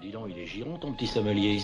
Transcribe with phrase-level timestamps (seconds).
[0.00, 1.60] Dis donc, il est giron ton petit sommelier.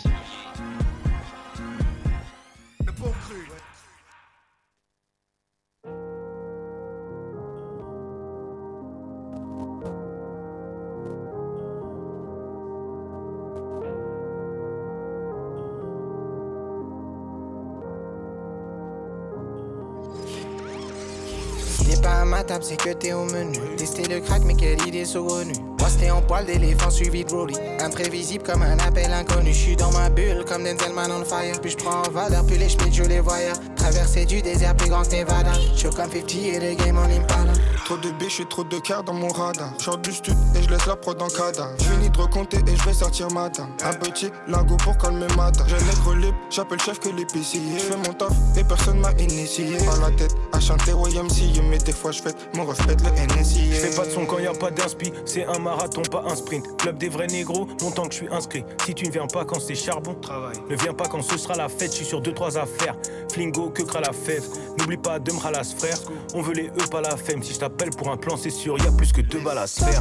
[22.62, 23.58] C'est que t'es au menu.
[23.76, 25.52] Tester le crack, mais quelle idée saugrenue.
[25.78, 27.56] Moi, c'était en poil d'éléphant suivi de Broly.
[27.80, 29.52] Imprévisible comme un appel inconnu.
[29.52, 31.60] Je suis dans ma bulle comme Denzel Man on fire.
[31.60, 33.52] Puis je prends en valeur, puis les schmitts, je les voyais.
[33.76, 35.52] Traverser du désert plus grand Nevada.
[35.76, 37.52] Chaud comme 50 et le game en impala.
[37.84, 39.72] Trop de biches et trop de cœur dans mon radar.
[39.78, 41.74] Je sors du stud et je laisse la prod en cadavre.
[41.78, 43.68] Je finis de recompter et je vais sortir matin.
[43.84, 45.64] Un petit lingot pour calmer matin.
[45.66, 47.60] J'ai nègre libre, j'appelle chef que l'épicier.
[47.76, 49.76] Je fais mon taf et personne m'a initié.
[49.78, 53.72] Pas la tête à chanter YMCA, mais des fois je fête mon reflet le NSI.
[53.72, 56.36] Je fais pas de son quand y a pas d'inspi, c'est un marathon, pas un
[56.36, 56.76] sprint.
[56.78, 58.64] Club des vrais négros, longtemps que je suis inscrit.
[58.84, 60.56] Si tu ne viens pas quand c'est charbon, travail.
[60.68, 62.96] Ne viens pas quand ce sera la fête, je suis sur deux trois affaires.
[63.32, 64.44] Flingo, que cra la fève.
[64.78, 65.98] N'oublie pas de me ralas frère.
[66.34, 67.42] On veut les E, pas la femme.
[67.42, 69.66] Si je t'appelle pour un plan, c'est sûr, y a plus que deux balles à
[69.66, 70.00] se faire.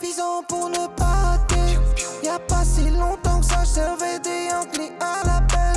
[0.00, 1.38] Visant pour ne pas.
[2.22, 4.48] Y'a pas si longtemps que ça, je servais des
[5.00, 5.58] à l'appel.
[5.58, 5.71] Pas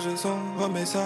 [0.00, 1.00] frappe, son remets ça.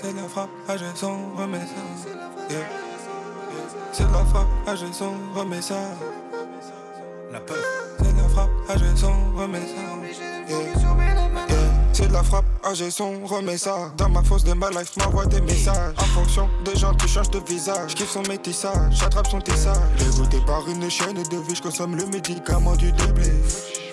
[0.00, 0.50] C'est de la frappe,
[0.94, 2.50] son remets ça.
[2.50, 2.60] Yeah.
[3.92, 4.48] C'est de la frappe,
[4.92, 5.74] son remets ça.
[7.32, 7.56] La peur.
[7.98, 8.50] C'est de la frappe,
[8.96, 10.18] son remets ça.
[10.48, 10.58] Yeah.
[11.92, 13.92] C'est de la frappe, j'ai son remets ça.
[13.96, 15.94] Dans ma fosse de ma life, m'envoie des messages.
[15.98, 17.94] En fonction des gens, tu changes de visage.
[17.94, 19.76] Kiffe son métissage, j'attrape son tissage.
[19.98, 23.30] Dégoûté par une chaîne de vie, je consomme le médicament du déblé.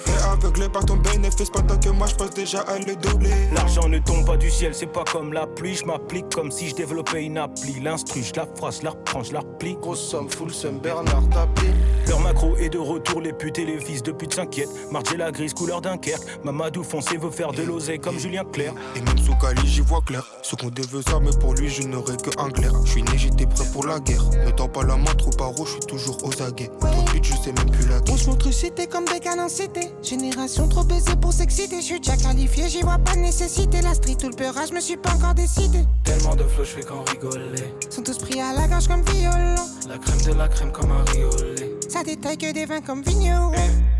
[0.09, 3.29] Fait aveuglé par ton bénéfice pendant que moi je pense déjà à le doubler.
[3.53, 5.75] L'argent ne tombe pas du ciel, c'est pas comme la pluie.
[5.75, 7.79] Je m'applique comme si je développais une appli.
[7.81, 9.75] L'instru, je la phrase, je la reprends, je la replie.
[9.75, 11.73] Grosse somme, full somme, Bernard tapis.
[12.09, 14.91] Leur macro est de retour, les putes et les fils de pute s'inquiètent.
[14.91, 16.23] Marger la grise, couleur Dunkerque.
[16.43, 18.73] Mamadou foncé veut faire de l'oseille comme Julien Clerc.
[18.95, 20.25] Et même sous Cali, j'y vois clair.
[20.41, 22.71] Ce qu'on veut ça, mais pour lui, je n'aurai que un clair.
[22.83, 24.23] Je suis né, j'étais prêt pour la guerre.
[24.43, 26.71] Ne tends pas la main, trop paro, je suis toujours aux aguets.
[26.79, 29.89] Trop de je sais même plus la On se montre cité comme des canons cités.
[30.01, 31.75] Génération trop baisée pour s'exciter.
[31.79, 33.81] Je suis déjà qualifié, j'y vois pas de nécessité.
[33.83, 35.85] La street ou le peurage, je me suis pas encore décidé.
[36.03, 37.75] Tellement de flow, je fais qu'en rigoler.
[37.91, 39.55] Sont tous pris à la gorge comme violon.
[39.87, 41.68] La crème de la crème comme un riolet.
[41.89, 43.51] Ça détaille que des vins comme vigneron.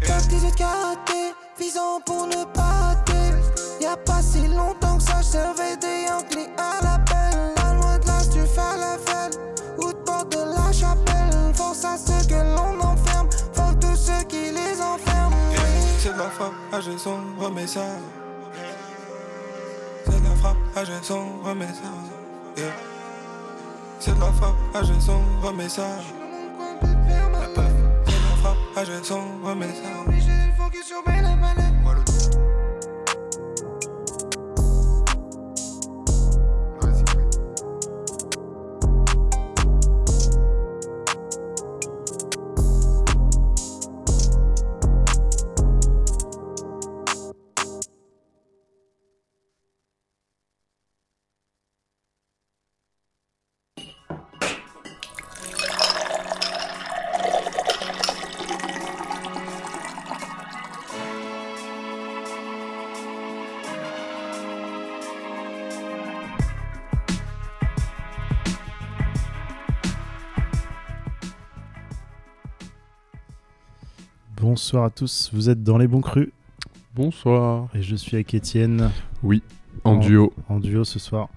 [0.03, 3.33] Sorti de karaté, visant pour ne pas rater.
[3.81, 7.53] Y'a pas si longtemps que ça, je servais des Yankees à l'appel.
[7.55, 9.39] Pas loin de là, tu fais la fête.
[9.79, 11.53] Ou de porte de la chapelle.
[11.55, 13.27] Force à ceux que l'on enferme.
[13.53, 15.35] Faut tous ceux qui les enferment.
[15.97, 17.81] C'est de la frappe, j'ai son remets ça.
[20.05, 22.61] C'est de la frappe, j'ai son remets ça.
[22.61, 22.71] Yeah.
[23.99, 25.19] C'est de la frappe, ah j'ai son
[28.83, 29.03] remets ça.
[29.03, 31.29] C'est de la frappe, ah j'ai son remets ça.
[31.39, 31.59] Voilà.
[31.59, 31.68] Vas-y,
[74.49, 76.29] Bonsoir à tous, vous êtes dans les bons crus
[76.95, 77.67] Bonsoir.
[77.75, 78.89] et je suis avec Étienne
[79.21, 79.43] Oui,
[79.83, 80.33] en duo.
[80.47, 81.29] en duo ce soir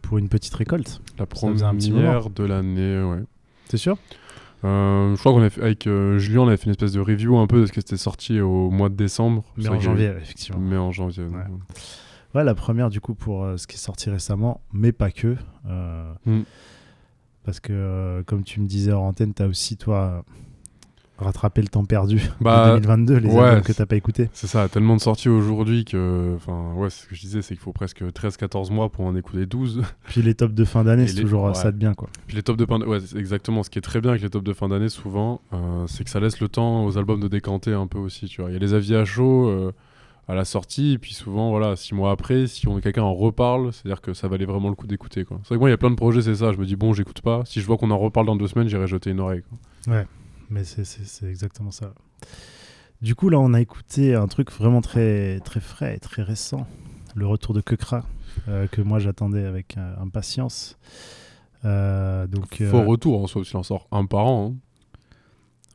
[0.00, 1.02] pour une petite récolte.
[1.18, 3.24] La faisait un petit première de l'année, ouais.
[3.68, 3.98] T'es sûr?
[4.64, 7.00] Euh, je crois qu'on a fait, avec euh, Julien, on avait fait une espèce de
[7.00, 9.44] review un peu de ce qui était sorti au mois de décembre.
[9.58, 10.60] Mais C'est en janvier, avait- effectivement.
[10.60, 11.24] Mais en janvier.
[11.24, 11.44] Ouais.
[11.46, 11.60] donc,
[12.34, 15.36] Ouais, la première du coup pour euh, ce qui est sorti récemment, mais pas que.
[15.68, 16.40] euh, Mm.
[17.44, 20.24] Parce que, comme tu me disais hors antenne, t'as aussi, toi,
[21.22, 24.28] rattrapé le temps perdu Bah, de 2022, les ouais, albums que t'as pas écouté.
[24.32, 26.34] C'est ça, tellement de sorties aujourd'hui que.
[26.36, 29.46] Enfin, ouais, ce que je disais, c'est qu'il faut presque 13-14 mois pour en écouter
[29.46, 29.82] 12.
[30.08, 31.54] Puis les tops de fin d'année, c'est les- toujours euh, ouais.
[31.54, 32.08] ça de bien, quoi.
[32.26, 33.62] Puis les tops de fin d'année, ouais, exactement.
[33.62, 36.10] Ce qui est très bien avec les tops de fin d'année, souvent, euh, c'est que
[36.10, 38.26] ça laisse le temps aux albums de décanter un peu aussi.
[38.26, 39.72] Tu vois, il y a les avis à chaud euh,
[40.28, 43.72] à la sortie, et puis souvent, voilà, six mois après, si on quelqu'un en reparle,
[43.72, 45.24] c'est-à-dire que ça valait vraiment le coup d'écouter.
[45.24, 45.38] quoi.
[45.42, 46.52] C'est vrai que moi, il y a plein de projets, c'est ça.
[46.52, 47.42] Je me dis bon, j'écoute pas.
[47.44, 49.42] Si je vois qu'on en reparle dans deux semaines, j'irai jeter une oreille.
[49.86, 50.04] quoi.
[50.52, 51.94] Mais c'est- exactement ça.
[53.00, 56.66] Du coup, là, on a écouté un truc vraiment très, très frais et très récent.
[57.14, 58.04] le retour de Kekra,
[58.48, 60.78] euh, que moi j'attendais avec euh, impatience.
[61.66, 64.54] Euh, donc, Faux retour en soi, s'il en sort un par an.
[64.54, 64.56] hein.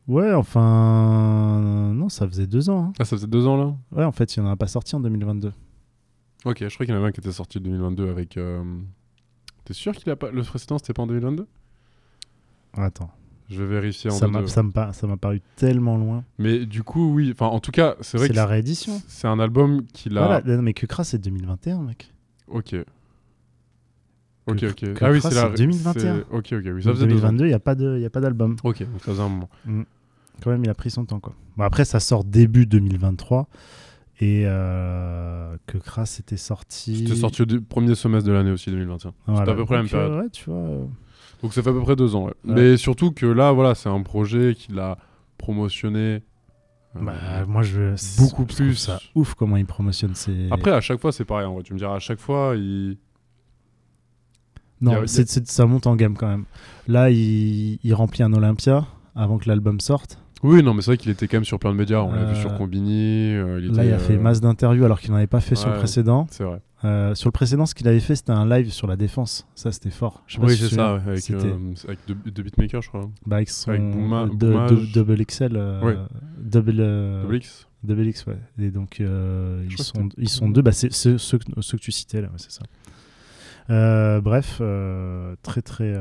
[0.07, 2.85] ouais, enfin, non, ça faisait deux ans.
[2.85, 2.94] hein.
[3.00, 3.75] Ah, ça faisait deux ans là?
[3.91, 5.53] Ouais, en fait, il n'y en a pas sorti en 2022.
[6.45, 8.39] Ok, je crois qu'il y en avait un qui était sorti en 2022 avec.
[9.65, 10.31] T'es sûr qu'il a pas.
[10.31, 11.45] Le précédent c'était pas en 2022
[12.74, 13.12] Attends,
[13.49, 16.23] Je vais vérifier en ça m'a ça m'a paru tellement loin.
[16.38, 17.29] Mais du coup, oui.
[17.33, 19.01] Enfin, en tout cas, c'est vrai C'est que la réédition.
[19.07, 20.25] c'est un album qu'il a.
[20.25, 22.13] Voilà, non, mais Kekra, c'est 2021, mec.
[22.49, 22.75] Ok.
[24.47, 24.94] Ok, Que- ok.
[24.94, 25.49] que ah oui, c'est la.
[25.55, 25.94] c'est 2021.
[25.94, 26.81] c'est- Ok, ok, oui.
[26.83, 27.31] Ça Donc, faisait deux ans.
[27.33, 28.55] 2022, il n'y a pas de- d'album.
[28.63, 29.50] Ok, donc ça faisait un moment.
[30.41, 31.33] Quand même, il a pris son temps, quoi.
[31.57, 33.47] Bon, après, ça sort début 2023.
[34.19, 36.97] Et euh, Kekra, c'était sorti.
[37.05, 39.13] C'était sorti au premier semestre de l'année aussi, 2021.
[39.27, 39.51] Voilà.
[39.51, 40.23] à peu près la même Donc, euh, période.
[40.23, 40.88] ouais, tu vois.
[41.38, 42.34] Euh, Donc ça fait à peu près deux ans, ouais.
[42.45, 42.54] Ouais.
[42.56, 44.98] Mais surtout que là, voilà, c'est un projet qu'il a
[45.38, 46.00] promotionné.
[46.95, 47.13] euh, Bah,
[47.48, 48.75] moi, je beaucoup plus.
[48.75, 50.48] Ça ouf comment il promotionne ses.
[50.51, 51.45] Après, à chaque fois, c'est pareil.
[51.45, 51.63] En vrai.
[51.63, 52.98] Tu me diras, à chaque fois, il.
[54.81, 56.45] non, il ça monte en gamme quand même.
[56.88, 58.86] Là, il, il remplit un Olympia
[59.16, 60.19] avant que l'album sorte.
[60.44, 62.01] Oui, non, mais c'est vrai qu'il était quand même sur plein de médias.
[62.01, 63.34] On l'a vu Euh, sur Combini.
[63.34, 65.56] euh, il Là, il a fait euh, masse d'interviews alors qu'il n'en avait pas fait
[65.56, 66.28] sur le précédent.
[66.30, 66.62] C'est vrai.
[66.85, 69.47] Euh, sur le précédent, ce qu'il avait fait, c'était un live sur la défense.
[69.56, 70.24] Ça, c'était fort.
[70.27, 72.89] Je sais pas Oui, si c'est ça, ouais, avec, euh, avec deux, deux beatmakers, je
[72.89, 73.09] crois.
[73.25, 74.71] Bah, avec son Avec Bouma- euh, de- Boumage.
[74.71, 75.56] de- Double XL.
[75.56, 75.95] euh, Ouais.
[76.38, 77.68] Double, euh, Double X.
[77.83, 78.38] Double X, ouais.
[78.59, 79.06] Et donc, ils,
[79.77, 80.62] sont, c'était- ils sont deux.
[80.62, 82.62] Bah, c'est ceux, que- ceux que tu citais, là, ouais, c'est ça.
[84.21, 84.62] Bref,
[85.41, 85.94] très, très,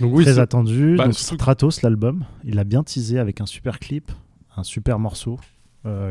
[0.00, 0.96] Donc, oui, très attendu.
[0.96, 4.10] bah, donc, Stratos, l'album, il a bien teasé avec un super clip,
[4.56, 5.38] un super morceau,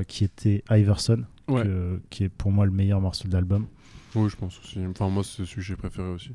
[0.08, 1.64] qui était Iverson, ouais.
[1.64, 3.68] que- qui est pour moi le meilleur morceau de l'album.
[4.16, 4.80] Oui, je pense aussi.
[4.86, 6.32] Enfin, moi, c'est celui que j'ai préféré aussi.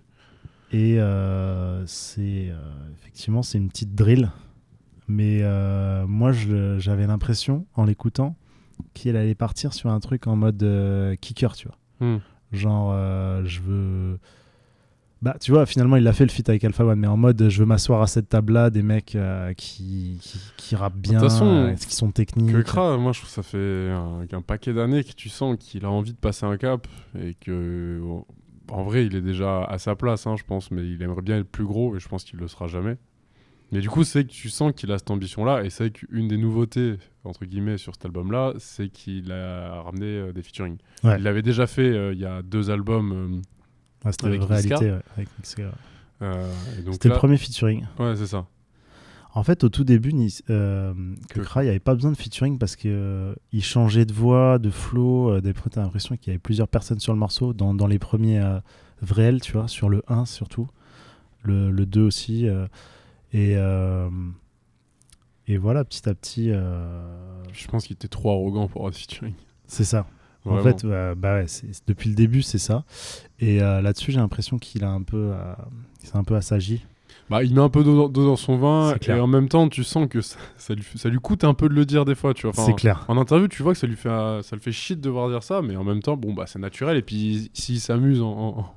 [0.72, 2.58] Et euh, c'est euh,
[2.94, 4.32] effectivement c'est une petite drill,
[5.06, 8.34] mais euh, moi j'avais l'impression en l'écoutant
[8.92, 11.78] qu'il allait partir sur un truc en mode kicker, tu vois.
[12.00, 12.18] Hmm.
[12.50, 12.92] Genre
[13.44, 14.18] je veux,
[15.22, 17.48] bah tu vois finalement il a fait le feat avec Alpha One, mais en mode
[17.48, 21.20] je veux m'asseoir à cette table là des mecs euh, qui, qui qui rappent bien,
[21.20, 22.52] façon, euh, qui sont techniques.
[22.52, 25.56] Que Kra, moi, je trouve que ça fait un, un paquet d'années que tu sens
[25.58, 26.86] qu'il a envie de passer un cap
[27.18, 28.00] et que,
[28.70, 31.38] en vrai, il est déjà à sa place, hein, je pense, mais il aimerait bien
[31.38, 32.96] être plus gros et je pense qu'il le sera jamais.
[33.72, 36.36] Mais du coup, c'est que tu sens qu'il a cette ambition-là et c'est qu'une des
[36.36, 40.76] nouveautés, entre guillemets, sur cet album-là, c'est qu'il a ramené euh, des featuring.
[41.04, 41.16] Ouais.
[41.18, 43.40] Il l'avait déjà fait euh, il y a deux albums.
[44.04, 44.74] Euh, Ouais, C'était avec réalité.
[44.76, 45.28] Ouais, avec
[46.22, 46.52] euh,
[46.92, 47.84] C'était là- le premier featuring.
[47.98, 48.46] Ouais, c'est ça.
[49.34, 50.12] En fait, au tout début,
[50.48, 50.94] euh,
[51.28, 54.12] que Que- Kra, il n'y avait pas besoin de featuring parce qu'il il changeait de
[54.14, 55.30] voix, de flow.
[55.32, 57.52] Euh, des fois, t'as l'impression qu'il y avait plusieurs personnes sur le morceau.
[57.52, 58.58] Dans, dans les premiers euh,
[59.02, 60.68] vrais, tu vois, sur le 1 surtout.
[61.42, 62.48] Le, le 2 aussi.
[62.48, 62.66] euh,
[63.34, 64.08] et, euh,
[65.48, 69.34] et voilà, petit à petit, euh, Je pense qu'il était trop arrogant pour des featuring.
[69.66, 70.06] c'est ça.
[70.52, 70.84] En fait,
[71.14, 71.46] bah ouais,
[71.86, 72.84] depuis le début, c'est ça.
[73.40, 75.54] Et euh, là-dessus, j'ai l'impression qu'il a un peu, euh,
[76.14, 76.84] un peu assagi.
[77.28, 80.06] Bah, il met un peu d'eau dans- son vin et en même temps, tu sens
[80.08, 82.34] que ça, ça lui, ça lui coûte un peu de le dire des fois.
[82.34, 82.50] Tu vois.
[82.50, 83.04] Enfin, c'est clair.
[83.08, 85.42] En interview, tu vois que ça lui fait, ça le fait chier de devoir dire
[85.42, 86.96] ça, mais en même temps, bon, bah, c'est naturel.
[86.96, 88.74] Et puis, s'il s'amuse en, en-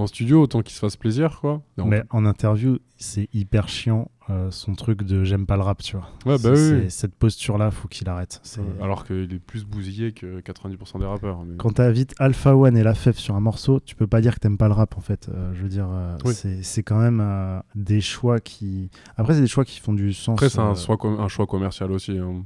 [0.00, 1.62] en studio, autant qu'il se fasse plaisir, quoi.
[1.78, 5.96] Mais en interview, c'est hyper chiant euh, son truc de j'aime pas le rap, tu
[5.96, 6.06] vois.
[6.24, 6.88] Ouais, bah oui.
[6.90, 8.40] Cette posture-là, faut qu'il arrête.
[8.58, 11.42] Euh, Alors qu'il est plus bousillé que 90% des rappeurs.
[11.44, 14.34] mais- Quand t'invites Alpha One et La Fève sur un morceau, tu peux pas dire
[14.34, 15.28] que t'aimes pas le rap en fait.
[15.28, 16.34] Euh, je veux dire, euh, Oui.
[16.62, 18.90] c'est quand même des choix qui.
[19.16, 20.34] Après, c'est des choix qui font du sens.
[20.34, 20.74] Après, c'est un,
[21.18, 22.16] un choix commercial aussi.
[22.18, 22.42] hein.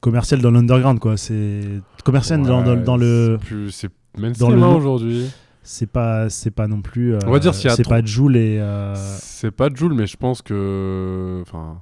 [0.00, 1.16] commercial dans l'underground, quoi.
[1.16, 1.62] C'est
[2.04, 3.38] commercial dans, dans- dans le.
[3.40, 5.30] c'est plus- C'est mainstream le hein, aujourd'hui.
[5.62, 7.14] C'est pas, c'est pas non plus.
[7.14, 8.58] euh, On va dire s'il C'est trop- pas Joule et.
[8.60, 11.38] euh, C'est pas Joule, mais je pense que.
[11.42, 11.80] Enfin,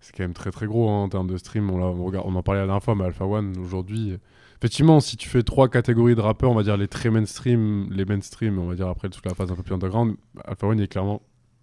[0.00, 1.70] c'est quand même très très gros hein, en termes de stream.
[1.70, 4.18] On, regarde, on en parlait la dernière fois, mais Alpha One aujourd'hui.
[4.58, 8.04] Effectivement, si tu fais trois catégories de rappeurs, on va dire les très mainstream, les
[8.04, 10.86] mainstream, on va dire après toute la phase un peu plus underground, Alpha One est
[10.88, 11.20] clairement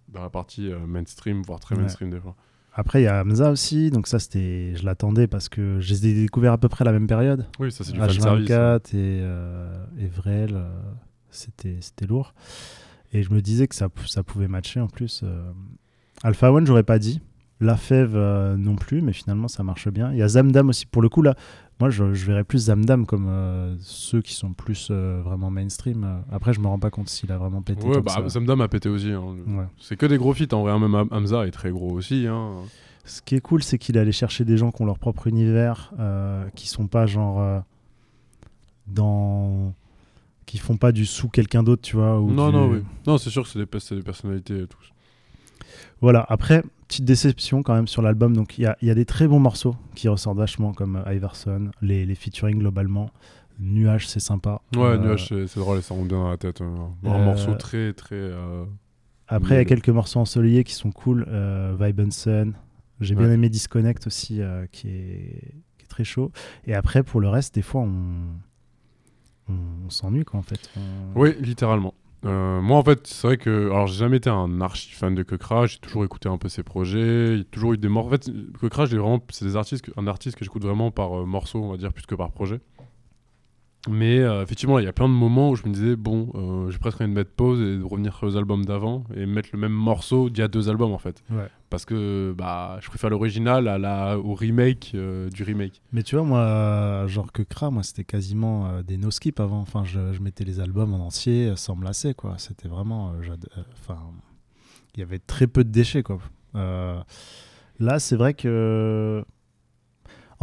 [0.08, 1.80] dans la partie euh, mainstream, voire très Ouais.
[1.82, 2.36] mainstream des fois.
[2.74, 6.06] Après, il y a Hamza aussi, donc ça, c'était, je l'attendais parce que je les
[6.08, 7.46] ai découverts à peu près à la même période.
[7.58, 8.48] Oui, ça c'est du fan service.
[8.48, 10.68] H24 et, euh, et Vrel, euh,
[11.32, 12.34] c'était, lourd.
[13.12, 15.22] Et je me disais que ça, ça pouvait matcher en plus.
[15.24, 15.50] euh.
[16.22, 17.20] Alpha One, j'aurais pas dit.
[17.60, 20.10] La Fève euh, non plus, mais finalement ça marche bien.
[20.12, 20.84] Il y a Zamdam aussi.
[20.86, 21.36] Pour le coup, là,
[21.78, 26.22] moi je, je verrais plus Zamdam comme euh, ceux qui sont plus euh, vraiment mainstream.
[26.32, 27.86] Après, je me rends pas compte s'il a vraiment pété.
[27.86, 28.28] Ouais, bah ça.
[28.28, 29.12] Zamdam a pété aussi.
[29.12, 29.22] hein.
[29.46, 29.66] Ouais.
[29.78, 30.72] C'est que des gros feats en vrai.
[30.72, 30.78] hein.
[30.80, 32.26] Même Ham- Hamza est très gros aussi.
[32.26, 32.52] hein.
[33.04, 35.26] Ce qui est cool, c'est qu'il est allé chercher des gens qui ont leur propre
[35.28, 35.92] univers,
[36.56, 37.62] qui sont pas genre
[38.86, 39.72] dans,
[40.46, 42.20] qui font pas du sous quelqu'un d'autre, tu vois.
[42.20, 42.82] ou Non, du- non, oui.
[43.06, 44.78] Non, c'est sûr que c'est des, personnalités et tout.
[46.00, 46.24] Voilà.
[46.28, 48.34] Après, petite déception quand même sur l'album.
[48.36, 51.70] Donc il y y a des très bons morceaux qui ressortent vachement, comme euh, Iverson,
[51.80, 53.10] les, les featuring globalement.
[53.60, 54.60] Nuage, c'est sympa.
[54.74, 56.60] Ouais, Euh, Nuage, c'est drôle et ça rentre bien dans la tête.
[56.60, 56.66] euh.
[57.04, 58.16] Un Euh, morceau très, très.
[58.16, 58.64] euh,
[59.28, 61.24] Après, il y a quelques morceaux ensoleillés qui sont cool.
[61.28, 62.54] Euh, Vibe and Sun.
[63.00, 66.30] J'ai bien aimé Disconnect aussi, euh, qui, est, qui est très chaud.
[66.66, 67.90] Et après, pour le reste, des fois, on,
[69.48, 70.70] on, s'ennuie, quoi, en fait.
[71.14, 71.94] Oui, littéralement.
[72.24, 73.66] Euh, moi, en fait, c'est vrai que.
[73.70, 75.66] Alors, j'ai jamais été un archi fan de Kekra.
[75.66, 77.32] J'ai toujours écouté un peu ses projets.
[77.32, 78.08] Il y a toujours eu des morceaux.
[78.08, 78.30] En fait,
[78.60, 79.20] Kekra, j'ai vraiment...
[79.30, 81.92] c'est des artistes que- un artiste que j'écoute vraiment par euh, morceau, on va dire,
[81.92, 82.60] plus que par projet.
[83.88, 86.70] Mais euh, effectivement, il y a plein de moments où je me disais, bon, euh,
[86.70, 89.58] j'ai presque envie de mettre pause et de revenir aux albums d'avant et mettre le
[89.58, 91.24] même morceau d'il y a deux albums, en fait.
[91.30, 91.48] Ouais.
[91.68, 94.18] Parce que bah, je préfère l'original à la...
[94.18, 95.82] au remake euh, du remake.
[95.92, 99.60] Mais tu vois, moi, genre que Kra, moi, c'était quasiment des no-skip avant.
[99.60, 102.36] Enfin, je, je mettais les albums en entier sans me lasser, quoi.
[102.38, 103.12] C'était vraiment.
[103.80, 103.98] Enfin,
[104.94, 106.18] il y avait très peu de déchets, quoi.
[106.54, 109.24] Là, c'est vrai que.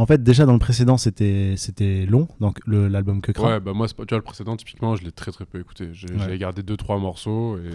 [0.00, 3.46] En fait, déjà dans le précédent, c'était c'était long, donc l'album que Kra.
[3.48, 5.60] Ouais, bah moi, c'est pas- tu vois, le précédent, typiquement, je l'ai très très peu
[5.60, 5.90] écouté.
[5.92, 6.38] J'ai Ouais.
[6.38, 7.70] gardé deux trois morceaux et.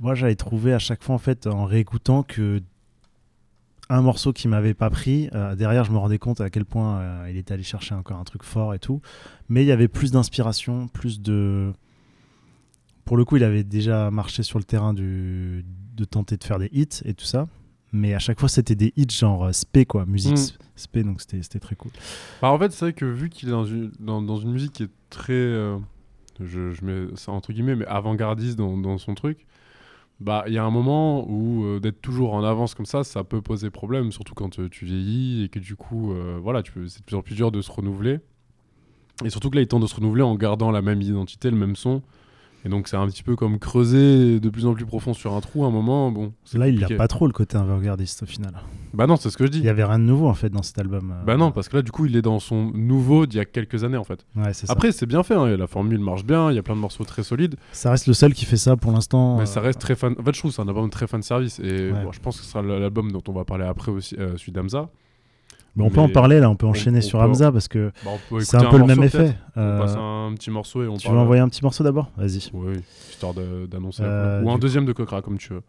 [0.00, 2.62] Moi, j'avais trouvé à chaque fois, en fait, en réécoutant, que
[3.90, 6.98] un morceau qui m'avait pas pris, euh, derrière, je me rendais compte à quel point
[7.00, 9.02] euh, il était allé chercher encore un truc fort et tout.
[9.50, 11.72] Mais il y avait plus d'inspiration, plus de.
[13.04, 15.62] Pour le coup, il avait déjà marché sur le terrain du...
[15.94, 17.48] de tenter de faire des hits et tout ça.
[17.92, 20.58] Mais à chaque fois, c'était des hits genre euh, spé, quoi, musique Mm.
[20.76, 21.90] spé, donc c'était c'était très cool.
[22.42, 24.72] Bah, en fait, c'est vrai que vu qu'il est dans une, dans, dans une musique
[24.72, 25.32] qui est très.
[25.32, 25.78] euh,
[26.40, 29.46] je, je mets ça entre guillemets, mais avant-gardiste dans, dans son truc,
[30.20, 33.24] bah il y a un moment où euh, d'être toujours en avance comme ça, ça
[33.24, 36.70] peut poser problème, surtout quand euh, tu vieillis et que du coup, euh, voilà, tu
[36.72, 38.20] peux, c'est de plus en plus dur de se renouveler.
[39.24, 41.56] Et surtout que là, il tente de se renouveler en gardant la même identité, le
[41.56, 42.02] même son.
[42.68, 45.40] Et donc, c'est un petit peu comme creuser de plus en plus profond sur un
[45.40, 46.10] trou à un moment.
[46.12, 46.96] Bon, Là, il n'a compliqué.
[46.96, 48.52] pas trop le côté avant-gardiste au final.
[48.92, 49.58] Bah non, c'est ce que je dis.
[49.60, 51.14] Il y avait rien de nouveau en fait dans cet album.
[51.18, 53.40] euh, Bah non, parce que là, du coup, il est dans son nouveau d'il y
[53.40, 54.26] a quelques années en fait.
[54.36, 54.72] Ouais, c'est ça.
[54.74, 57.04] Après, c'est bien fait, hein, la formule marche bien, il y a plein de morceaux
[57.04, 59.36] très solides, Ça reste le seul qui fait ça pour l'instant.
[59.36, 60.14] mais euh, ça reste très fan.
[60.18, 61.58] En fait, je trouve que c'est un album très fan service.
[61.60, 62.04] Et Ouais.
[62.04, 64.52] bon, je pense que ce sera l'album dont on va parler après aussi, euh, celui
[64.52, 64.90] d'Amza.
[65.78, 67.90] Mais on peut en parler là, on peut enchaîner on sur peut- Hamza parce que
[68.04, 69.34] Bah, c'est un peu le même effet.
[69.56, 71.16] Euh, On passe un petit morceau et on tu parle.
[71.16, 72.10] veux envoyer un petit morceau d'abord?
[72.16, 72.50] Vas-y.
[72.52, 72.74] Oui,
[73.10, 74.02] histoire d'annoncer.
[74.04, 74.42] Euh.
[74.42, 75.62] Ou un deuxième de Cochra, comme tu veux.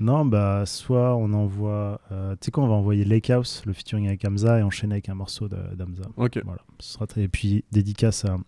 [0.00, 2.00] Non, bah soit on envoie.
[2.10, 4.94] euh, tu sais quoi, on va envoyer Lake House, le featuring avec Hamza, et enchaîner
[4.94, 6.04] avec un morceau de- d'Hamza.
[6.16, 6.40] Ok.
[6.44, 6.60] Voilà.
[6.78, 7.22] Ce sera très...
[7.22, 8.38] Et puis dédicace à,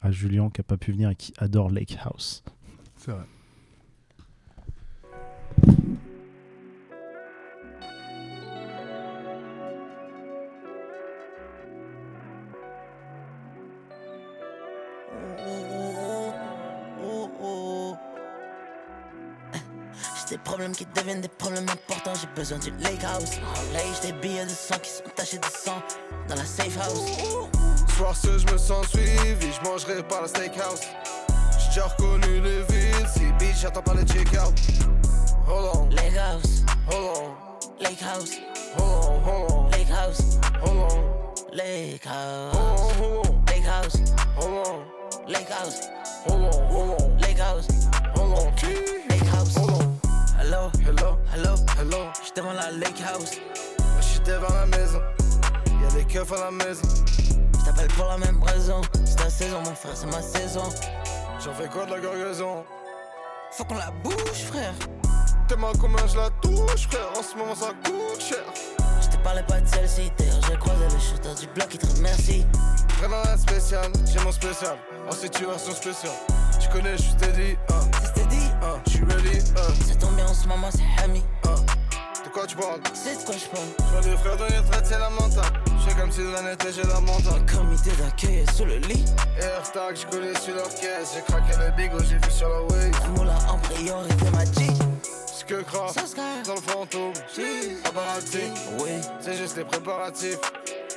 [0.00, 2.42] à Julien qui a pas pu venir et qui adore Lake House.
[2.96, 3.20] C'est vrai.
[20.32, 22.14] Des problèmes qui deviennent des problèmes importants.
[22.18, 23.32] J'ai besoin du lake house.
[23.54, 25.82] En lait, j'ai des billets de sang qui sont tachés de sang
[26.26, 27.02] dans la safe house.
[27.94, 30.80] Soir ce je me sens suivi, je mangerai par la steakhouse.
[31.58, 34.54] J'ai déjà reconnu les villes, si bitch j'attends pas les check-out.
[35.46, 38.38] Hold on, Lake house, hold on, lake house,
[38.78, 42.54] hold on, hold on, lake house, hold on, lake house,
[42.98, 43.96] hold on, lake house,
[44.38, 45.88] hold on, lake house,
[46.26, 47.68] hold on, hold on, lake house,
[48.16, 49.01] hold on,
[50.52, 53.40] Hello, Hello, hello, hello, j'suis devant la lake house.
[54.02, 55.00] j'suis devant la maison.
[55.80, 56.82] Y'a des keufs à la maison.
[57.58, 58.82] J't'appelle pour la même raison.
[59.06, 60.68] C'est ta saison, mon frère, c'est ma saison.
[61.42, 62.66] J'en fais quoi de la gargaison?
[63.52, 64.74] Faut qu'on la bouge, frère.
[65.48, 67.08] T'es mal combien je la touche, frère.
[67.18, 68.44] En ce moment ça coûte cher.
[69.00, 71.86] Je te parlais pas de celle-ci, d'ailleurs j'ai croisé le shooter du bloc qui te
[71.96, 72.44] remercie.
[72.98, 74.76] Vraiment rien de spécial, j'ai mon spécial.
[75.08, 76.12] En situation spéciale.
[76.60, 77.90] Tu connais, je suis dit, hein,
[78.92, 81.22] suis ready, ça tombe bien en ce moment, c'est Hami.
[82.24, 82.80] De quoi tu parles?
[82.94, 83.66] C'est de quoi je parle.
[83.78, 85.60] Je vois des frères de retraite, c'est lamentable.
[85.66, 87.44] Je fais comme si de rien n'était, j'ai la mentale.
[87.50, 89.04] Comité d'accueil est sous le lit.
[89.40, 91.14] AirTag, je connais sur leur caisse.
[91.14, 92.60] J'ai craqué le bigot, j'ai vu sur la.
[93.02, 94.70] La moula en priorité m'a dit.
[95.26, 96.42] Ce que grave, Ça se gagne.
[96.46, 97.12] dans le fantôme.
[97.82, 98.38] Paparazzi,
[98.80, 100.38] Oui, c'est juste les préparatifs.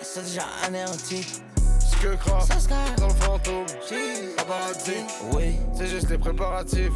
[0.03, 1.25] c'est déjà anéanti.
[1.79, 2.95] Ce que grave, Ça se gagne.
[2.97, 3.65] dans le fantôme.
[4.37, 4.93] Paparazzi,
[5.33, 6.93] Oui, c'est juste les préparatifs.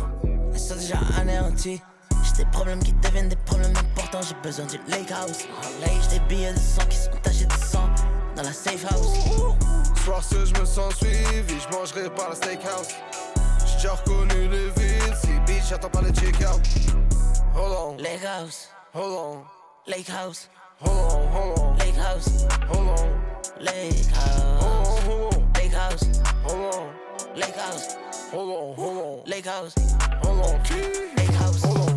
[0.60, 1.82] C'est déjà anéanti.
[2.24, 4.22] J'ai des problèmes qui deviennent des problèmes importants.
[4.22, 5.46] J'ai besoin du lake house.
[5.82, 7.90] J'ai des billets de sang qui sont tachés de sang
[8.36, 9.18] dans la safe house.
[10.04, 12.90] Soir ce je me sens suivi, je mangerai par la steakhouse.
[13.66, 16.62] J'ai déjà reconnu les villes, si bitch j'attends pas les check-out.
[17.56, 19.44] Hold on, Lake house, hold on,
[19.88, 20.50] lake house,
[20.80, 26.04] hold on, hold on, lake house, hold on, lake house, hold on, lake house,
[26.46, 27.98] hold on, lake house,
[28.32, 29.74] hold on, hold on, lake house,
[30.24, 30.64] hold on,
[31.18, 31.64] lake house.
[31.64, 31.89] hold on.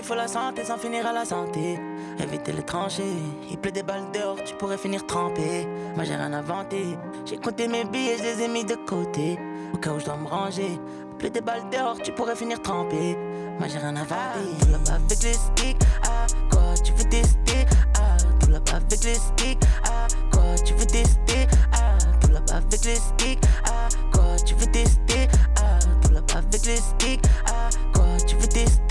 [0.00, 1.78] Faut la santé sans finir à la santé.
[2.18, 3.02] Éviter les tranchées,
[3.50, 5.66] il pleut des balles dehors, tu pourrais finir trempé.
[5.94, 6.96] Moi j'ai rien inventé,
[7.26, 9.38] j'ai compté mes billets, je les ai mis de côté.
[9.74, 10.78] Au cas où je dois me ranger,
[11.18, 13.16] pleut des balles dehors, tu pourrais finir trempé.
[13.58, 15.82] Moi j'ai rien inventé, tout là avec les sticks.
[16.04, 17.66] Ah, quoi tu veux tester?
[17.98, 19.62] Ah, tout là-bas avec les sticks.
[19.84, 21.46] Ah, quoi tu veux tester?
[21.72, 23.44] Ah, tout là-bas avec les sticks.
[23.66, 25.28] Ah, quoi tu veux tester?
[25.58, 27.24] Ah, tout là-bas avec les sticks.
[27.46, 28.81] Ah, quoi tu veux tester?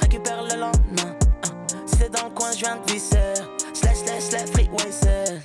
[0.00, 1.16] Récupère le lendemain.
[1.44, 2.92] Hein, si t'es dans le coin, je viens de.
[3.74, 5.40] Slash, slash, slash, freeway.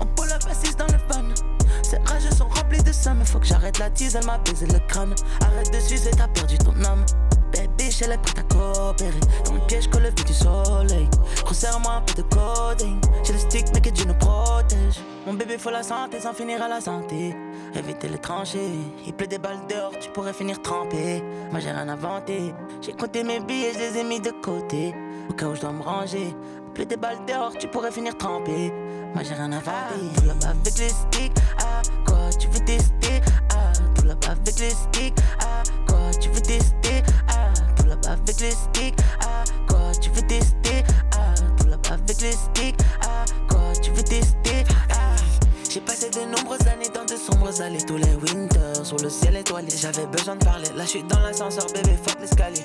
[0.00, 1.24] On pull up assise dans le fun.
[1.82, 4.66] Ces rages sont remplis de ça, mais faut que j'arrête la tease, elle m'a baisé
[4.66, 5.14] le crâne.
[5.40, 7.04] Arrête de sucer, t'as perdu ton âme.
[7.52, 9.20] Baby, elle est prête à coopérer.
[9.44, 11.08] Dans le piège, colle le vue du soleil.
[11.44, 12.98] Resserre-moi un peu de coding.
[13.24, 15.00] J'ai le stick, mais que Dieu nous protège.
[15.26, 17.34] Mon bébé, faut la santé sans finir à la santé.
[19.06, 21.22] Il pleut des balles dehors, tu pourrais finir trempé.
[21.50, 22.54] Moi, j'ai rien inventé.
[22.80, 24.94] J'ai compté mes billets, je les ai mis de côté.
[25.28, 26.34] Au cas où je dois me ranger.
[26.66, 28.72] Il pleut des balles dehors, tu pourrais finir trempé.
[29.14, 29.98] Moi, j'ai rien inventé.
[30.16, 31.32] Tout là-bas avec les sticks.
[31.58, 33.20] Ah, quoi, tu veux tester?
[33.50, 35.18] Ah, tout là-bas avec les sticks.
[49.52, 52.64] J'avais besoin de parler, là je suis dans l'ascenseur, bébé, fuck l'escalier.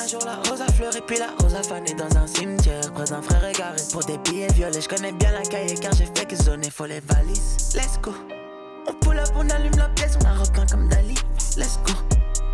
[0.00, 2.92] Un jour la rose a fleuri, puis la rose a fané dans un cimetière.
[2.92, 4.80] Croise un frère égaré pour des billets violets.
[4.80, 7.74] Je connais bien la cahier car j'ai fait que zoner, faut les valises.
[7.74, 8.12] Let's go.
[8.86, 11.14] On pull up, on allume la pièce, on a repeint comme Dali.
[11.56, 11.94] Let's go.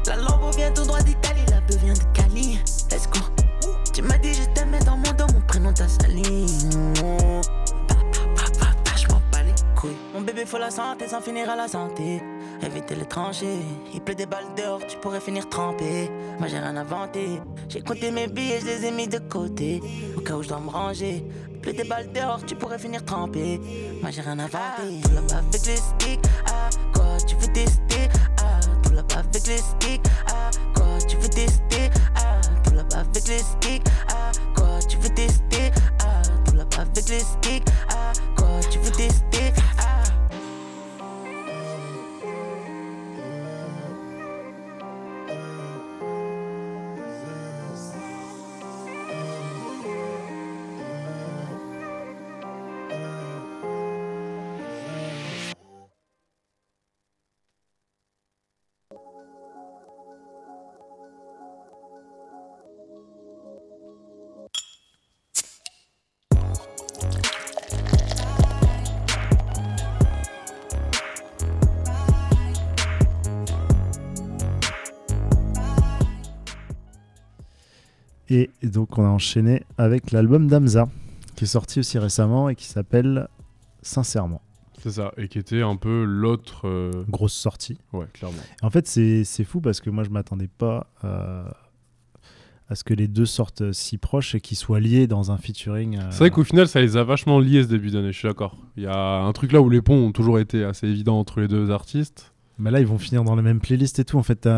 [0.06, 2.58] La Lambo vient tout droit d'Italie, la bœuf vient de Cali.
[2.90, 3.20] Let's go.
[3.92, 6.46] Tu m'as dit je t'aimais dans mon dos, mon prénom t'a sali.
[10.14, 12.22] Mon bébé faut la santé sans finir à la santé.
[12.62, 13.58] Éviter les tranchées,
[13.92, 16.10] il pleut des balles dehors, tu pourrais finir trempé.
[16.38, 19.82] Moi j'ai rien inventé, j'ai compté mes billets, je les ai mis de côté.
[20.16, 23.04] Au cas où je dois me ranger, il pleut des balles dehors, tu pourrais finir
[23.04, 23.60] trempé.
[24.00, 26.20] Moi j'ai rien inventé, tout là-bas avec les sticks.
[26.46, 28.08] Ah, quoi tu veux tester?
[28.42, 30.06] Ah, tout là-bas avec les sticks.
[30.28, 31.90] Ah, quoi tu veux tester?
[32.16, 33.84] Ah, tout là-bas avec les sticks.
[34.08, 35.70] Ah, quoi tu veux tester?
[36.00, 37.64] Ah, tout là-bas avec les sticks.
[37.90, 39.33] Ah, quoi tu veux tester?
[78.36, 80.88] Et donc on a enchaîné avec l'album d'Amza,
[81.36, 83.28] qui est sorti aussi récemment et qui s'appelle
[83.82, 84.40] Sincèrement.
[84.82, 86.66] C'est ça, et qui était un peu l'autre.
[86.66, 87.78] euh, Grosse sortie.
[87.92, 88.42] Ouais, clairement.
[88.62, 91.44] En fait, c'est fou parce que moi, je m'attendais pas euh,
[92.68, 95.98] à ce que les deux sortent si proches et qu'ils soient liés dans un featuring.
[95.98, 98.28] euh, C'est vrai qu'au final, ça les a vachement liés ce début d'année, je suis
[98.28, 98.56] d'accord.
[98.76, 101.40] Il y a un truc là où les ponts ont toujours été assez évidents entre
[101.40, 102.33] les deux artistes.
[102.58, 104.16] Mais là, ils vont finir dans la même playlist et tout.
[104.16, 104.48] En fait,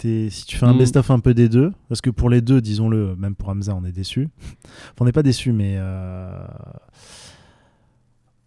[0.00, 0.78] si tu fais un Mm.
[0.78, 3.84] best-of un peu des deux, parce que pour les deux, disons-le, même pour Hamza, on
[3.84, 4.28] est déçu.
[4.40, 6.46] Enfin, on n'est pas déçu, mais euh,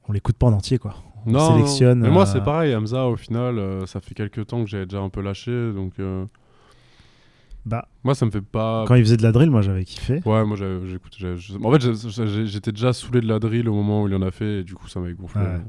[0.08, 0.96] on l'écoute pas en entier, quoi.
[1.26, 2.00] On Non, sélectionne.
[2.00, 2.06] non.
[2.08, 4.86] Mais moi, euh, c'est pareil, Hamza, au final, euh, ça fait quelques temps que j'avais
[4.86, 6.26] déjà un peu lâché, donc euh,
[7.66, 8.86] Bah, moi, ça me fait pas.
[8.88, 10.22] quand il faisait de la drill, moi, j'avais kiffé.
[10.26, 14.16] Ouais, moi, je- En fait, j'étais déjà saoulé de la drill au moment où il
[14.16, 15.42] en a fait, et du coup, ça m'avait gonflé.
[15.42, 15.62] Ouais.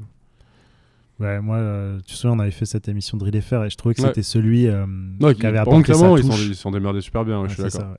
[1.19, 3.75] Ouais, moi, euh, tu te souviens, on avait fait cette émission Drill FR et je
[3.75, 4.07] trouvais que Ouais.
[4.07, 6.45] c'était celui euh, Non, qui avait apporté sa clairement, ils sont, touche.
[6.47, 7.91] ils sont démerdés super bien, ouais, je suis d'accord.
[7.91, 7.97] ouais.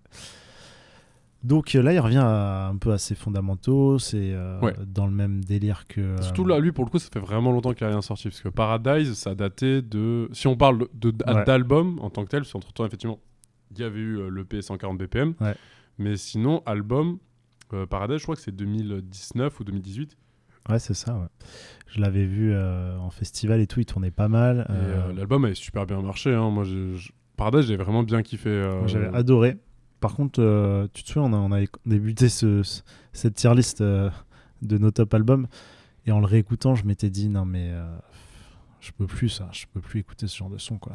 [1.43, 3.99] Donc euh, là, il revient à- un peu à ses fondamentaux.
[3.99, 6.21] C'est euh, dans le même délire que.
[6.21, 8.25] Surtout là, lui, pour le coup, ça fait vraiment longtemps qu'il a rien sorti.
[8.29, 10.29] Parce que Paradise, ça datait de.
[10.33, 13.19] Si on parle de- de- d'album en tant que tel, parce qu'entre temps, effectivement,
[13.73, 15.35] il y avait eu euh, l'EP 140 BPM.
[15.99, 17.19] Mais sinon, album,
[17.89, 20.17] Paradise, je crois que c'est 2019 ou 2018.
[20.71, 21.15] Ouais, c'est ça.
[21.15, 21.27] ouais.
[21.87, 23.81] Je l'avais vu euh, en festival et tout.
[23.81, 24.67] Il tournait pas mal.
[24.71, 26.33] Euh, euh, l'album avait super bien marché.
[26.35, 26.51] hein.
[26.51, 28.51] Moi, je- Paradise, j'ai vraiment bien kiffé.
[28.87, 29.57] J'avais adoré.
[30.01, 33.83] Par contre, tu te souviens, on a, on a débuté ce, ce- cette tier list
[33.83, 34.11] de
[34.79, 35.47] nos top albums.
[36.07, 37.73] Et en le réécoutant, je m'étais dit, non, mais
[38.81, 39.49] je peux plus ça.
[39.53, 40.79] Je peux plus écouter ce genre de son.
[40.79, 40.95] Quoi.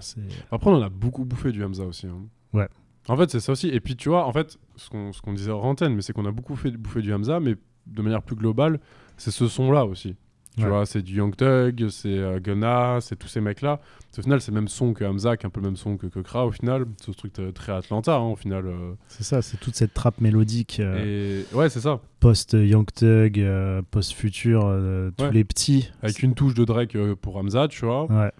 [0.52, 2.08] Après, on en a beaucoup bouffé du Hamza aussi.
[2.08, 2.26] hein.
[2.54, 2.68] Ouais.
[3.08, 3.68] En fait, c'est ça aussi.
[3.68, 6.26] Et puis, tu vois, en fait, ce qu'on qu'on disait hors antenne, mais c'est qu'on
[6.26, 8.80] a beaucoup fait, bouffé du Hamza, mais de manière plus globale,
[9.18, 10.16] c'est ce son-là aussi.
[10.58, 10.70] Tu Ouais.
[10.70, 13.82] vois, c'est du Young Thug, c'est euh, Gunna, c'est tous ces mecs-là.
[14.18, 15.98] Au final, c'est le même son que Hamza, qui est un peu le même son
[15.98, 16.86] que, que Kra, au final.
[17.02, 18.66] C'est ce truc très, Atlanta, hein, au final.
[18.68, 18.94] euh.
[19.10, 22.00] C'est ça, c'est toute cette trappe mélodique euh, Et ouais, c'est ça.
[22.22, 23.46] post-Young Thug,
[23.92, 25.32] post-Future, euh, tous Ouais.
[25.34, 25.90] les petits.
[26.02, 28.06] Avec une touche de Drake pour Hamza, tu vois.
[28.10, 28.32] Ouais.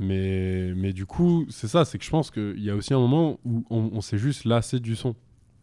[0.00, 2.98] Mais, mais du coup, c'est ça, c'est que je pense qu'il y a aussi un
[2.98, 5.14] moment où on, on s'est juste lassé du son.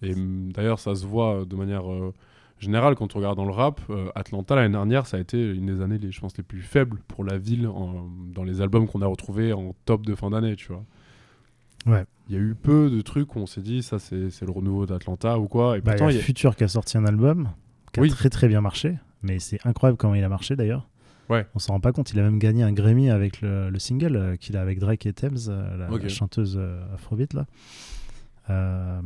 [0.02, 1.84] Et d'ailleurs, ça se voit de manière
[2.60, 3.82] générale quand on regarde dans le rap.
[3.90, 6.62] Euh, Atlanta, l'année dernière, ça a été une des années, les, je pense, les plus
[6.62, 10.30] faibles pour la ville en- dans les albums qu'on a retrouvés en top de fin
[10.30, 10.84] d'année, tu vois.
[11.86, 12.06] Ouais.
[12.28, 14.52] Il y a eu peu de trucs où on s'est dit, ça, c'est c'est le
[14.52, 15.78] renouveau d'Atlanta ou quoi.
[15.78, 17.50] Et Bah, il y a y a- Future qui a sorti un album
[17.94, 18.10] qui a Oui.
[18.10, 20.88] très très bien marché, mais c'est incroyable comment il a marché d'ailleurs.
[21.30, 21.46] Ouais.
[21.56, 24.16] On s'en rend pas compte, il a même gagné un Grammy avec le, le single
[24.16, 26.60] euh, qu'il a avec Drake et Thames, euh, la, chanteuse
[26.94, 27.46] afrobeat là.
[28.50, 29.00] Euh,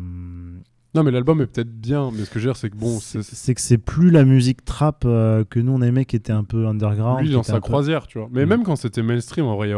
[0.95, 2.99] Non, mais l'album est peut-être bien, mais ce que je veux dire, c'est que bon,
[2.99, 6.43] c'est que c'est plus la musique trap euh, que nous on aimait qui était un
[6.43, 7.21] peu underground.
[7.25, 8.29] lui dans sa peu- croisière, tu vois.
[8.32, 9.69] Mais même quand c'était mainstream, en vrai,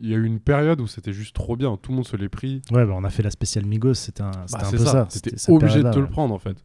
[0.00, 1.76] il y a- eu une période où c'était juste trop bien.
[1.76, 2.62] Tout le monde se l'est pris.
[2.70, 5.06] Ouais, bah, on a fait la spéciale Migos, c'était un, c'était Bah, un peu ça.
[5.10, 6.56] C'était cette obligé de te le prendre en fait.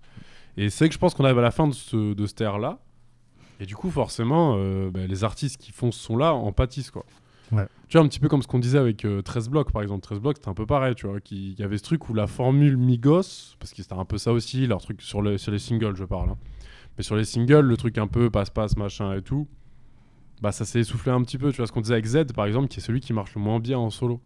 [0.56, 2.80] Et c'est que je pense qu'on arrive à la fin de, ce, de cette ère-là.
[3.60, 7.06] Et du coup, forcément, euh, bah, les artistes qui font ce son-là en pâtissent quoi.
[7.52, 7.66] Ouais.
[7.88, 10.02] Tu vois, un petit peu comme ce qu'on disait avec euh, 13 blocs par exemple.
[10.02, 11.22] 13 blocs, c'était un peu pareil, tu vois.
[11.22, 14.18] qui- Il y avait ce truc où la formule Migos, parce que c'était un peu
[14.18, 16.30] ça aussi, leur truc sur, le, sur les singles, je parle.
[16.32, 16.38] hein.
[16.98, 19.48] Mais sur les singles, le truc un peu passe-passe, machin et tout,
[20.42, 21.52] bah ça s'est essoufflé un petit peu.
[21.52, 23.42] Tu vois, ce qu'on disait avec Z par exemple, qui est celui qui marche le
[23.42, 24.20] moins bien en solo.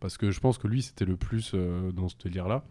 [0.00, 2.64] Parce que je pense que lui, c'était le plus euh, dans ce délire-là.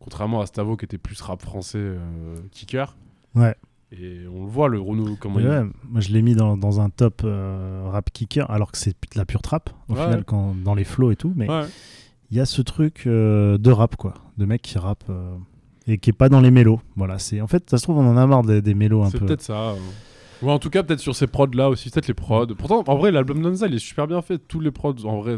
[0.00, 2.96] Contrairement à Stavo qui était plus rap français euh, kicker.
[3.36, 3.54] Ouais.
[3.92, 6.80] Et on le voit, le renouveau, comment il ouais, moi je l'ai mis dans, dans
[6.80, 10.02] un top euh, rap kicker, alors que c'est de la pure trap, au Ouais.
[10.02, 11.32] final, quand, dans les flows et tout.
[11.36, 11.64] Mais Ouais.
[12.30, 14.14] il y a ce truc euh, de rap, quoi.
[14.38, 15.36] De mec qui rappe euh,
[15.86, 16.80] et qui est pas dans les mélos.
[16.96, 19.10] Voilà, c'est en fait, ça se trouve, on en a marre des, des mélos un
[19.10, 19.26] C'est peu.
[19.26, 19.74] peut-être ça.
[20.42, 20.46] Euh.
[20.46, 22.46] Ou en tout cas, peut-être sur ces prods-là aussi, peut-être les prods.
[22.56, 24.38] Pourtant, en vrai, l'album d'Anza, il est super bien fait.
[24.38, 25.36] Tous les prods, en vrai,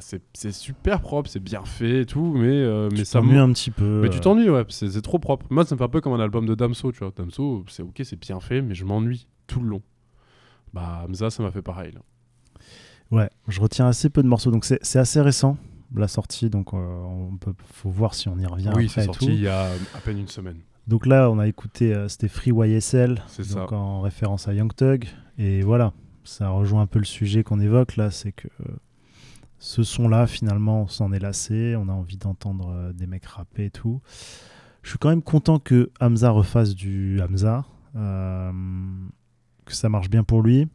[0.00, 3.52] c'est super propre, c'est bien fait et tout, mais, euh, mais ça t'ennuies me- un
[3.52, 4.00] petit peu.
[4.02, 5.46] Mais tu euh, t'ennuies, ouais, c'est c'est trop propre.
[5.50, 7.12] Moi, ça me fait un peu comme un album de Damso, tu vois.
[7.16, 9.82] Damso, c'est ok, c'est bien fait, mais je m'ennuie tout le long.
[10.72, 11.92] Bah, Hamza, ça m'a fait pareil.
[11.92, 12.00] là.
[13.10, 15.56] Ouais, je retiens assez peu de morceaux, donc c'est assez récent
[15.94, 19.26] la sortie, donc euh, on peut, faut voir si on y revient oui, c'est sorti
[19.26, 19.30] tout.
[19.30, 20.58] il y a à peine une semaine.
[20.86, 23.76] Donc là, on a écouté, euh, c'était Free YSL, C'est donc ça.
[23.76, 25.06] en référence à Young Thug,
[25.38, 25.92] et voilà,
[26.24, 28.72] ça rejoint un peu le sujet qu'on évoque là, c'est que euh,
[29.58, 33.64] ce son-là, finalement, on s'en est lassé, on a envie d'entendre euh, des mecs rapper
[33.66, 34.00] et tout.
[34.82, 37.64] Je suis quand même content que Hamza refasse du Hamza,
[37.96, 38.52] euh,
[39.64, 40.68] que ça marche bien pour lui.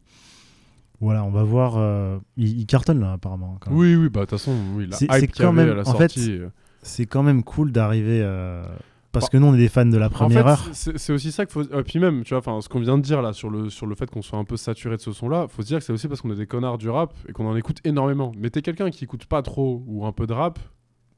[1.00, 2.20] Voilà, on va voir.
[2.38, 3.58] il, il cartonne là, apparemment.
[3.62, 3.80] quand même.
[3.80, 5.64] Oui, oui, bah de toute façon, oui, la C'est- hype c'est qu'il y quand avait
[5.66, 6.40] même- à la en fait, sortie.
[6.84, 8.22] C'est quand même cool d'arriver.
[9.12, 10.60] Euh, parce Bah, que nous, on est des fans de la première en heure.
[10.60, 11.64] fait, c'est- c'est aussi ça qu'il faut.
[11.64, 13.96] Et puis même, tu vois, ce qu'on vient de dire là sur le sur le
[13.96, 16.08] fait qu'on soit un peu saturé de ce son-là, faut se dire que c'est aussi
[16.08, 18.32] parce qu'on est des connards du rap et qu'on en écoute énormément.
[18.38, 20.60] Mais t'es quelqu'un qui écoute pas trop ou un peu de rap,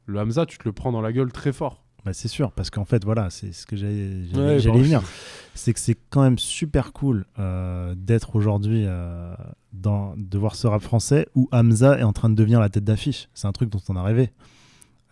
[0.06, 1.79] le Hamza, tu te le prends dans la gueule très fort.
[2.06, 5.01] Bah, c'est sûr, parce qu'en fait, voilà, c'est ce que j'allais Ouais, venir.
[5.53, 9.34] C'est que c'est quand même super cool euh, d'être aujourd'hui euh,
[9.71, 12.84] dans de voir ce rap français où Hamza est en train de devenir la tête
[12.84, 13.29] d'affiche.
[13.34, 14.32] C'est un truc dont on a rêvé.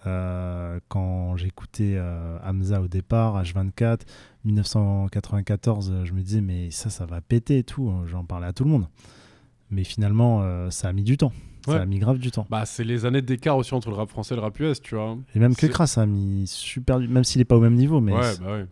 [0.08, 4.00] Euh, quand j'écoutais euh, Hamza au départ, H24,
[4.46, 7.92] 1994, euh, je me disais, mais ça, ça va péter et tout.
[8.08, 8.88] J'en parlais à tout le monde.
[9.70, 11.32] Mais finalement, euh, ça a mis du temps.
[11.68, 11.76] Ouais.
[11.76, 12.48] Ça a mis grave du temps.
[12.50, 14.96] Bah, c'est les années d'écart aussi entre le rap français et le rap US, tu
[14.96, 15.18] vois.
[15.36, 17.08] Et même c'est- Kras a mis super du...
[17.08, 18.14] Même s'il n'est pas au même niveau, mais...
[18.14, 18.66] Ouais, bah ouais.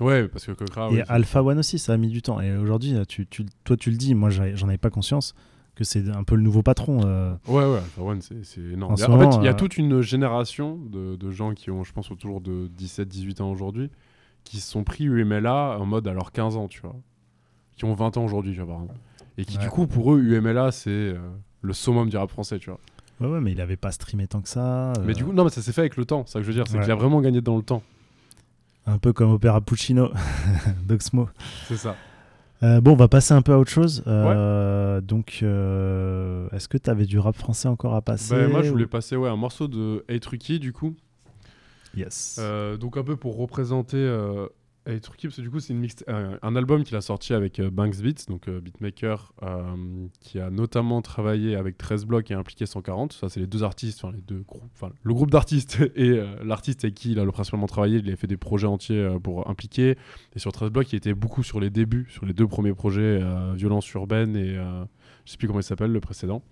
[0.00, 2.40] Ouais, parce que Kokra, Et oui, Alpha One aussi, ça a mis du temps.
[2.40, 5.34] Et aujourd'hui, tu, tu- toi, tu le dis, moi, j'en avais pas conscience
[5.76, 7.02] que c'est un peu le nouveau patron.
[7.04, 7.34] euh.
[7.46, 7.80] Ouais, ouais,
[8.22, 8.92] c'est énorme.
[8.92, 11.84] En a- fait, il y a euh, toute une génération de, de gens qui ont,
[11.84, 13.90] je pense, autour de 17-18 ans aujourd'hui,
[14.44, 16.96] qui se sont pris UMLA en mode à leurs 15 ans, tu vois.
[17.76, 18.94] Qui ont 20 ans aujourd'hui, tu vois, exemple.
[19.38, 19.64] Et qui, Ouais.
[19.64, 21.18] du coup, pour eux, UMLA, c'est euh,
[21.62, 22.78] le summum du rap français, tu vois.
[23.20, 24.92] Ouais, ouais, mais il avait pas streamé tant que ça.
[25.04, 26.42] Mais euh, du coup, non, mais ça s'est fait avec le temps, c'est ça que
[26.44, 26.82] je veux dire, c'est Ouais.
[26.82, 27.82] qu'il a vraiment gagné dans le temps.
[28.86, 30.10] Un peu comme Opéra Puccino
[30.86, 31.28] d'Oxmo.
[31.68, 31.94] C'est ça.
[32.62, 34.04] Euh, bon, on va passer un peu à autre chose.
[34.06, 38.62] Euh, Donc, euh, est-ce que tu avais du rap français encore à passer Ben, moi,
[38.62, 40.94] je voulais ou- passer ouais, un morceau de Hey Trucky, du coup.
[41.96, 42.40] Yes.
[42.80, 43.96] Donc un peu pour représenter
[44.88, 47.70] euh, Trucky, parce que du coup c'est mixte- un, album qu'il a sorti avec euh,
[47.70, 52.66] Banks Beats, donc euh, beatmaker, euh, qui a notamment travaillé avec 13 blocs et impliqué
[52.66, 53.12] 140.
[53.12, 56.26] Ça c'est les deux artistes, enfin les deux groupes, enfin le groupe d'artistes et euh,
[56.44, 57.98] l'artiste avec qui il a le principalement travaillé.
[57.98, 59.96] Il a fait des projets entiers euh, pour impliquer.
[60.34, 63.20] Et sur 13 blocs, il était beaucoup sur les débuts, sur les deux premiers projets,
[63.22, 64.84] euh, Violence urbaine et euh,
[65.26, 66.42] je sais plus comment il s'appelle le précédent.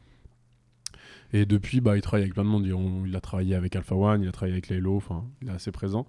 [1.32, 2.66] Et depuis, bah, il travaille avec plein de monde.
[2.66, 5.48] Il, on- il a travaillé avec Alpha One, il a travaillé avec Laylo, enfin, il
[5.48, 6.06] est assez présent.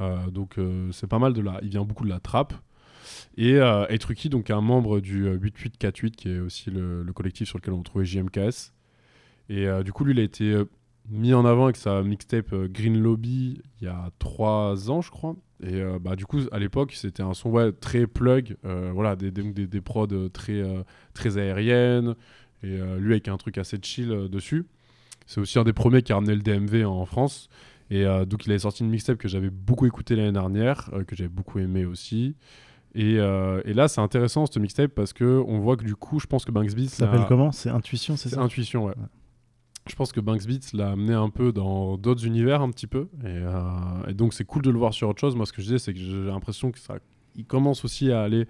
[0.00, 1.60] Euh, donc, euh, c'est pas mal de la.
[1.62, 2.54] Il vient beaucoup de la trappe.
[3.36, 7.48] Et, euh, et donc un membre du euh, 8848, qui est aussi le, le collectif
[7.48, 8.72] sur lequel on trouvait JMKS.
[9.48, 10.64] Et euh, du coup, lui, il a été euh,
[11.08, 15.10] mis en avant avec sa mixtape euh, Green Lobby il y a trois ans, je
[15.10, 15.36] crois.
[15.62, 19.16] Et euh, bah, du coup, à l'époque, c'était un son ouais, très plug, euh, voilà,
[19.16, 20.82] des, des, des, des prods euh, très, euh,
[21.14, 22.14] très aériennes,
[22.62, 24.66] et euh, lui avec un truc assez chill euh, dessus.
[25.26, 27.48] C'est aussi un des premiers qui a ramené le DMV en France.
[27.92, 31.04] Et euh, donc, il avait sorti une mixtape que j'avais beaucoup écouté l'année dernière, euh,
[31.04, 32.36] que j'avais beaucoup aimé aussi.
[32.94, 36.18] Et, euh, et là, c'est intéressant cette mixtape parce que on voit que du coup,
[36.18, 37.52] je pense que Banks Beats Ça s'appelle comment?
[37.52, 38.40] C'est Intuition, c'est ça?
[38.40, 38.94] Intuition, ouais.
[38.96, 39.06] Ouais.
[39.90, 43.08] Je pense que Banks Beats l'a amené un peu dans d'autres univers un petit peu.
[43.26, 43.40] Et,
[44.08, 45.34] et donc c'est cool de le voir sur autre chose.
[45.34, 46.94] Moi ce que je disais c'est que j'ai l'impression que ça
[47.34, 48.46] il commence aussi à aller...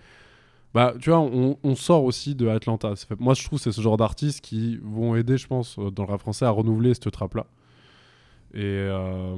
[0.74, 2.92] Bah tu vois, on, on sort aussi de Atlanta.
[3.18, 6.11] Moi je trouve que c'est ce genre d'artistes qui vont aider je pense dans le
[6.11, 7.46] rap français à renouveler cette trappe-là.
[8.55, 9.37] Et, euh,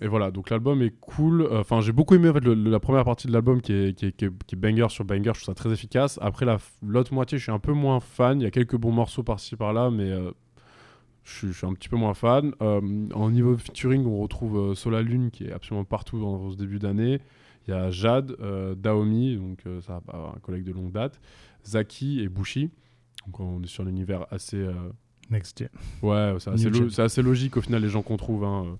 [0.00, 1.48] et voilà, donc l'album est cool.
[1.52, 5.04] Enfin, j'ai beaucoup aimé en fait, la première partie de l'album qui est, banger sur
[5.04, 5.32] banger.
[5.34, 6.18] Je trouve ça très efficace.
[6.22, 6.46] Après,
[6.82, 8.40] l'autre moitié, je suis un peu moins fan.
[8.40, 10.30] Il y a quelques bons morceaux par-ci par-là, mais euh,
[11.24, 12.52] je, suis- un petit peu moins fan.
[12.62, 16.78] Euh, en niveau featuring, on retrouve Sola Lune qui est absolument partout dans, ce début
[16.78, 17.20] d'année.
[17.66, 18.36] Il y a Jade,
[18.76, 21.20] Daomi, donc ça, un collègue de longue date,
[21.64, 22.70] Zaki et Bushi.
[23.26, 24.66] Donc on est sur l'univers assez.
[25.32, 25.68] Next Gen.
[26.02, 28.44] Ouais, c'est assez, lo- logique au final les gens qu'on trouve.
[28.44, 28.74] hein, euh.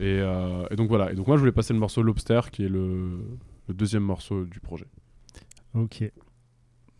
[0.00, 1.12] Et, euh, et donc voilà.
[1.12, 3.18] Et donc moi je voulais passer le morceau Lobster qui est le,
[3.68, 4.86] le deuxième morceau du projet.
[5.74, 6.02] Ok.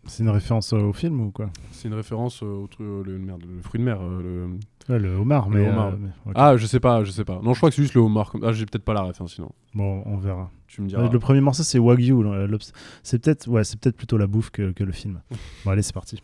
[0.05, 1.49] C'est une référence au film ou quoi?
[1.71, 3.99] C'est une référence euh, au tru- euh, le, merde, le fruit de mer.
[4.01, 4.49] le-
[4.89, 5.69] Ouais, Le homard, Le mais.
[5.69, 5.93] homard.
[5.93, 6.31] euh, mais- ok.
[6.35, 7.39] Ah je sais pas, je sais pas.
[7.41, 8.31] Non je crois que c'est juste le homard.
[8.31, 9.51] comme- Ah j'ai peut-être pas la ref hein, sinon.
[9.73, 10.51] Bon, on verra.
[10.67, 11.09] Tu me diras.
[11.09, 12.15] Le premier morceau, c'est Wagyu.
[13.01, 15.21] C'est peut-être ouais, peut-être plutôt la bouffe que, que le film.
[15.65, 16.21] Bon, allez, c'est parti.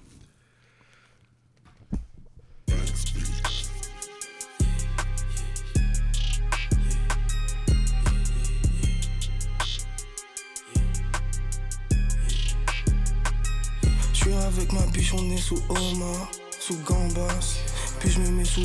[14.50, 17.60] Avec ma biche, on est sous Omar, sous Gambas.
[18.00, 18.62] Puis je me mets sous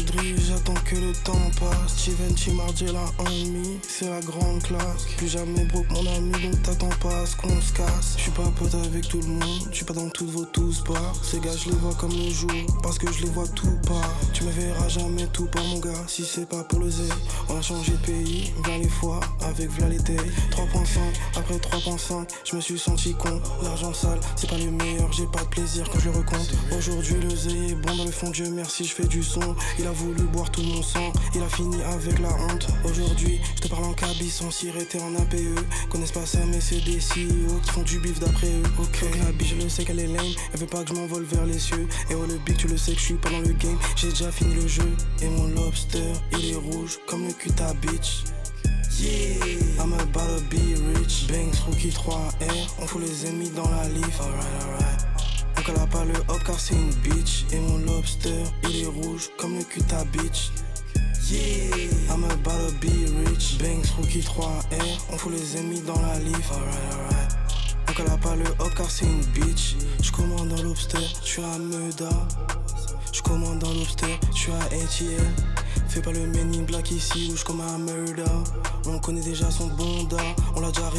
[0.48, 1.96] j'attends que le temps passe.
[1.96, 5.06] Steven Mardi la ennemi, c'est la grande classe.
[5.16, 8.14] Plus jamais broke mon ami, donc t'attends pas à ce qu'on se casse.
[8.16, 10.82] Je suis pas pote avec tout le monde, je suis pas dans toutes vos tous
[10.82, 11.12] pas.
[11.22, 12.50] Ces gars, je les vois comme le jour,
[12.82, 14.08] parce que je les vois tout pas.
[14.32, 17.08] Tu me verras jamais tout par mon gars, si c'est pas pour le zé.
[17.48, 20.16] On a changé de pays, v'là les fois, avec v'là l'été.
[20.52, 20.98] 3.5,
[21.36, 23.40] après 3.5, je me suis senti con.
[23.62, 26.54] L'argent sale, c'est pas le meilleur, j'ai pas de plaisir quand je le recompte.
[26.76, 29.23] Aujourd'hui, le zé est bon dans le fond, Dieu merci, je fais du
[29.78, 32.68] Il a voulu boire tout mon sang, il a fini avec la honte.
[32.84, 35.36] Aujourd'hui, je te parle en cabis sans sireter en APE.
[35.90, 38.62] Connaissent pas ça, mais c'est des CEO qui font du bif d'après eux.
[38.78, 41.24] Ok, la biche, je le sais qu'elle est lame, elle veut pas que je m'envole
[41.24, 41.88] vers les cieux.
[42.10, 44.08] Et oh, le big, tu le sais que je suis pas dans le game, j'ai
[44.08, 44.90] déjà fini le jeu.
[45.22, 48.24] Et mon lobster, il est rouge comme le cul ta bitch.
[49.00, 51.26] Yeah, I'm about to be rich.
[51.28, 54.20] Banks, Rookie 3R, on fout les ennemis dans la leaf.
[54.20, 54.83] Alright, alright.
[55.64, 57.46] On cala pas le hop car c'est une bitch.
[57.50, 60.50] Et mon lobster, il est rouge comme le cul ta bitch.
[61.30, 61.74] Yeah,
[62.10, 62.92] I'm about to be
[63.26, 63.56] rich.
[63.58, 66.52] Banks, Rookie 3R, on fout les ennemis dans la leaf.
[66.52, 67.36] Alright, alright.
[67.88, 69.76] On cala pas le hop car c'est une bitch.
[70.02, 72.10] J'commande dans lobster, j'suis à Meda.
[73.12, 75.24] J'commande dans lobster, j'suis à ATL.
[75.88, 78.24] Fais pas le men in black ici ou j'commets un murder.
[78.86, 80.22] On connaît déjà son bonda,
[80.56, 80.90] on l'a déjà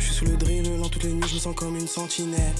[0.00, 0.10] retiré.
[0.10, 2.54] J'suis sous le drill, lent toutes les nuits, je me sens comme une sentinelle.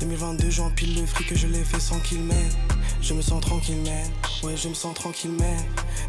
[0.00, 2.52] 2022, j'empile le fric que je l'ai fait sans qu'il m'aide.
[3.00, 4.10] Je me sens tranquille, man.
[4.42, 5.64] Ouais, je me sens tranquille, man.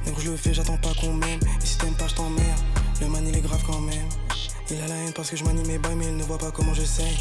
[0.06, 1.40] Que je le fais, j'attends pas qu'on m'aime.
[1.62, 2.60] Et si t'aimes pas, je t'emmerde.
[3.02, 4.10] Le man, il est grave quand même.
[4.70, 6.74] Il a la haine parce que je manie mes mais il ne voit pas comment
[6.74, 7.18] j'essaye.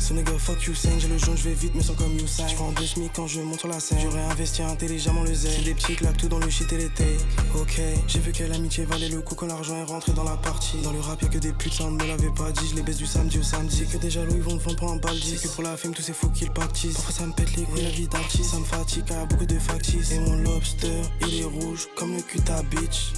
[0.00, 2.46] Ce nigga fuck you saying, j'ai le jaune, je vais vite, me sens comme Usain.
[2.48, 3.98] Je vends deux SMIC quand je monte sur la scène.
[4.00, 5.52] J'aurais investi intelligemment le zèle.
[5.56, 7.06] C'est des petits claques tout dans le shit et takes.
[7.54, 10.78] Ok, j'ai vu que l'amitié valait le coup quand l'argent est rentré dans la partie.
[10.82, 12.68] Dans le rap, que des putes, ça me l'avait pas dit.
[12.70, 13.86] Je les baisse du samedi au samedi.
[13.86, 15.36] Que des jaloux, ils vont te vendre pour un baldi.
[15.36, 16.94] C'est que pour la femme, tous ces fous qu'ils pactisent.
[16.94, 18.50] Parfois ça me pète les couilles, la vie d'artiste.
[18.50, 20.12] Ça me fatigue, a beaucoup de factices.
[20.12, 23.12] Et mon lobster, il est rouge comme le cul ta bitch.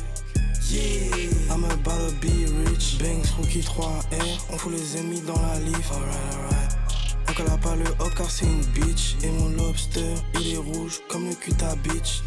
[0.69, 2.99] Yeah, I'm about to be rich.
[2.99, 5.91] Banks, Rookie 3R, on fout les ennemis dans la leaf.
[5.93, 6.77] Alright, alright.
[7.29, 9.17] On cala pas le hop car c'est une bitch.
[9.23, 12.23] Et mon lobster, il est rouge comme le cul ta bitch.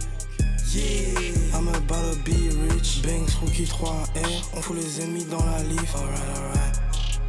[0.73, 3.01] Yeah, I'm about to be rich.
[3.03, 5.95] Banks, Rookie 3R, on fout les ennemis dans la leaf.
[5.95, 6.79] Alright, alright.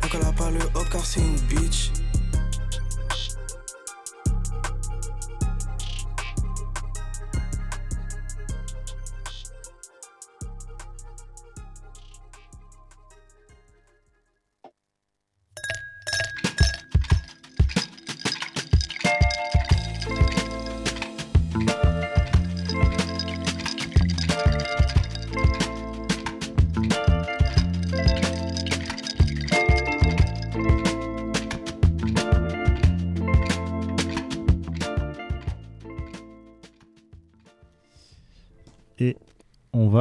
[0.02, 1.90] On cala pas le hop car c'est une bitch.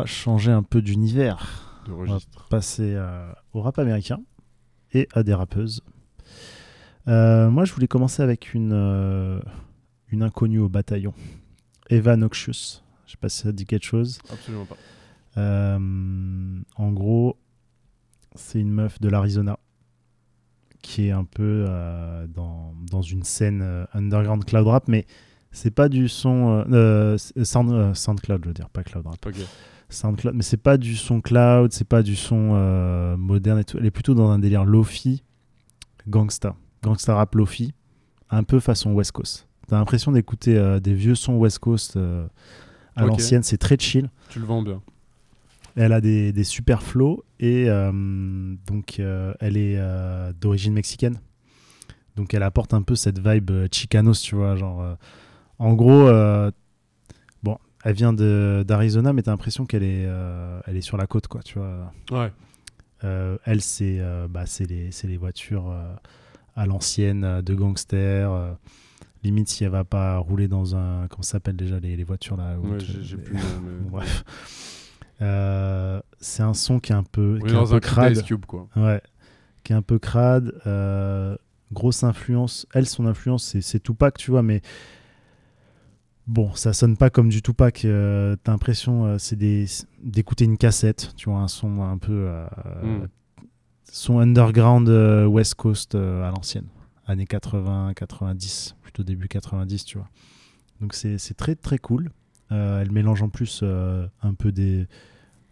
[0.03, 1.81] Va changer un peu d'univers.
[1.87, 2.47] De On va registre.
[2.49, 4.19] passer euh, au rap américain
[4.93, 5.81] et à des rappeuses.
[7.07, 9.39] Euh, moi, je voulais commencer avec une, euh,
[10.09, 11.13] une inconnue au bataillon,
[11.89, 12.81] Eva Noxious.
[13.05, 14.19] Je sais pas si ça dit quelque chose.
[14.31, 14.77] Absolument pas.
[15.37, 17.37] Euh, en gros,
[18.35, 19.57] c'est une meuf de l'Arizona
[20.81, 21.65] qui est un peu
[22.35, 25.05] dans, dans une scène underground cloud rap, mais
[25.51, 26.65] c'est pas du son
[27.43, 29.15] sound, SoundCloud, je veux dire, pas cloud rap.
[29.93, 33.77] SoundCloud, mais c'est pas du son cloud, c'est pas du son euh, moderne et tout.
[33.77, 35.23] Elle est plutôt dans un délire lofi,
[36.08, 37.73] gangsta, gangsta rap lofi,
[38.29, 39.47] un peu façon West Coast.
[39.67, 42.27] T'as l'impression d'écouter euh, des vieux sons West Coast euh,
[42.95, 44.10] à l'ancienne, c'est très chill.
[44.29, 44.82] Tu le vends bien.
[45.75, 49.79] Elle a des, des super flows et donc elle est
[50.39, 51.17] d'origine mexicaine.
[52.15, 54.56] Donc elle apporte un peu cette vibe chicanos, tu vois.
[54.56, 54.95] Genre,
[55.58, 56.08] en gros,
[57.83, 61.41] elle vient d'Arizona, mais t'as l'impression qu'elle est, euh, elle est sur la côte, quoi,
[61.43, 61.91] tu vois.
[62.11, 62.31] Ouais.
[63.03, 65.93] Euh, elle, c'est euh, bah, les, les voitures euh,
[66.55, 68.55] à l'ancienne de gangsters.
[69.23, 71.07] limite, si elle va pas rouler dans un.
[71.09, 74.23] Comment ça s'appelle déjà les, les voitures là Ouais, j'ai plus mais- bref.
[76.19, 78.13] C'est un son qui est un peu, On qui est un dans un clip crade.
[78.13, 78.67] d'Ice Cube, quoi.
[78.75, 79.01] Ouais,
[79.63, 80.53] qui est un peu crade.
[81.73, 82.65] grosse influence.
[82.73, 84.61] Elle, son influence, c'est, c'est Tupac, tu vois, mais
[86.27, 87.86] bon, ça sonne pas comme du Tupac.
[87.86, 89.65] euh, t'as l'impression, euh, c'est des,
[90.03, 92.25] d'écouter une cassette, tu vois, un son un peu.
[92.27, 92.45] euh,
[92.83, 93.07] Mm.
[93.91, 96.65] Son underground euh, West Coast euh, à l'ancienne,
[97.05, 100.09] années 80, 90, plutôt début 90, tu vois.
[100.81, 102.09] Donc c'est, c'est très très cool.
[102.49, 104.88] Elle mélange en plus un peu des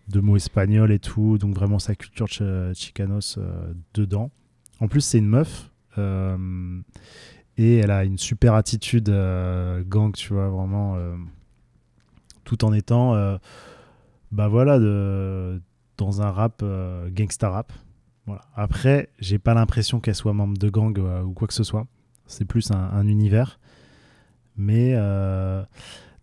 [0.08, 3.40] de mots espagnols et tout, donc vraiment sa culture ch- chicanos
[3.96, 4.30] dedans.
[4.80, 5.72] En plus, c'est une meuf
[7.62, 11.16] et elle a une super attitude euh, gang, tu vois, vraiment, euh,
[12.44, 13.38] tout en étant, euh,
[14.32, 15.62] bah voilà, de,
[15.98, 16.64] dans un rap
[17.12, 17.72] gangsta rap.
[18.26, 18.42] Voilà.
[18.56, 21.86] Après, j'ai pas l'impression qu'elle soit membre de gang ou quoi que ce soit.
[22.26, 23.60] C'est plus un, un univers.
[24.58, 24.96] Mais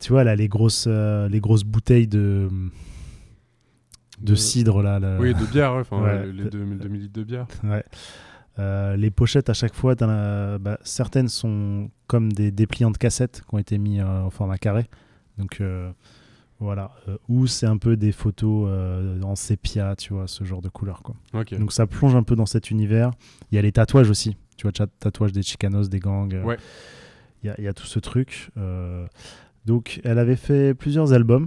[0.01, 2.49] tu vois, elle a les grosses, les grosses bouteilles de,
[4.21, 4.99] de cidre là.
[5.21, 7.47] Oui, de bière, ouais, les 2000 2000 litres de bière.
[7.63, 7.85] Ouais.
[8.59, 13.55] Euh, les pochettes à chaque fois, bah, certaines sont comme des dépliants de cassettes qui
[13.55, 14.87] ont été mis euh, en format carré.
[15.39, 15.91] Donc euh,
[16.59, 16.91] voilà.
[17.09, 20.69] Euh, ou c'est un peu des photos euh, en sépia, tu vois, ce genre de
[20.69, 21.03] couleur.
[21.03, 21.15] Quoi.
[21.59, 23.13] Donc ça plonge un peu dans cet univers.
[23.53, 24.37] Il y a les tatouages aussi.
[24.57, 26.35] Tu vois, tatouages des chicanos, des gangs.
[26.35, 26.57] euh, Ouais.
[27.45, 28.51] Il y, a- il y a tout ce truc.
[28.57, 29.07] Euh,
[29.67, 31.47] donc elle avait fait plusieurs albums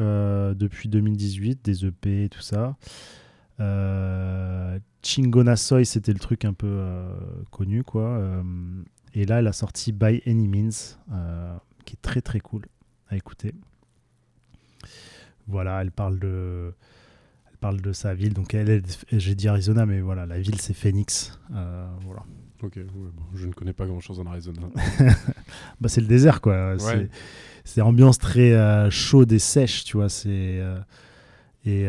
[0.00, 2.76] euh, depuis 2018, des EP et tout ça.
[3.60, 7.14] Euh, Chingona Soy, c'était le truc un peu euh,
[7.50, 8.02] connu, quoi.
[8.08, 8.42] Euh,
[9.14, 12.62] et là, elle a sorti By Any Means, euh, qui est très très cool
[13.08, 13.54] à écouter.
[15.46, 16.72] Voilà, elle parle de,
[17.50, 18.32] elle parle de sa ville.
[18.32, 21.38] Donc elle, j'ai dit Arizona, mais voilà, la ville c'est Phoenix.
[21.50, 22.22] Voilà.
[22.62, 24.60] Ok, ouais, bon, je ne connais pas grand chose en Arizona.
[25.80, 26.76] Bah, c'est le désert, quoi.
[26.78, 27.10] C'est-
[27.64, 30.08] C'est ambiance très chaude et sèche, tu vois.
[30.08, 30.60] C'est
[31.66, 31.88] et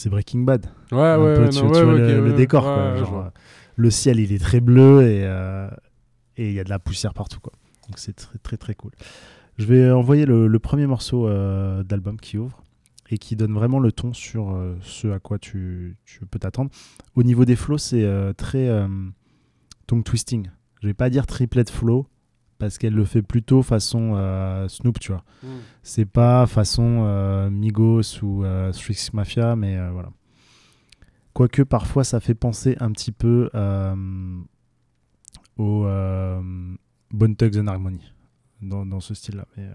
[0.00, 0.66] c'est Breaking Bad.
[0.92, 2.96] Ouais, un ouais, peu, ouais, tu, non, tu ouais, vois le, décor, ouais, quoi.
[2.96, 3.30] Genre,
[3.76, 5.68] le ciel, il est très bleu et euh,
[6.38, 7.52] et il y a de la poussière partout, quoi.
[7.86, 8.92] Donc c'est très très très cool.
[9.58, 12.62] Je vais envoyer le, le premier morceau euh, d'album qui ouvre
[13.10, 16.70] et qui donne vraiment le ton sur euh, ce à quoi tu, tu peux t'attendre.
[17.14, 18.08] Au niveau des flows, c'est
[18.38, 18.70] très
[19.86, 20.48] tongue twisting.
[20.82, 22.06] Je vais pas dire triplet flow
[22.60, 25.24] parce qu'elle le fait plutôt façon euh, Snoop, tu vois.
[25.42, 25.48] Mm.
[25.82, 30.10] C'est pas façon euh, Migos ou euh, Street Mafia, mais euh, voilà.
[31.32, 33.48] Quoique parfois ça fait penser un petit peu
[35.56, 35.84] au
[37.12, 38.12] Bone Thugs and Harmony
[38.60, 39.46] dans, dans ce style-là.
[39.56, 39.68] Mais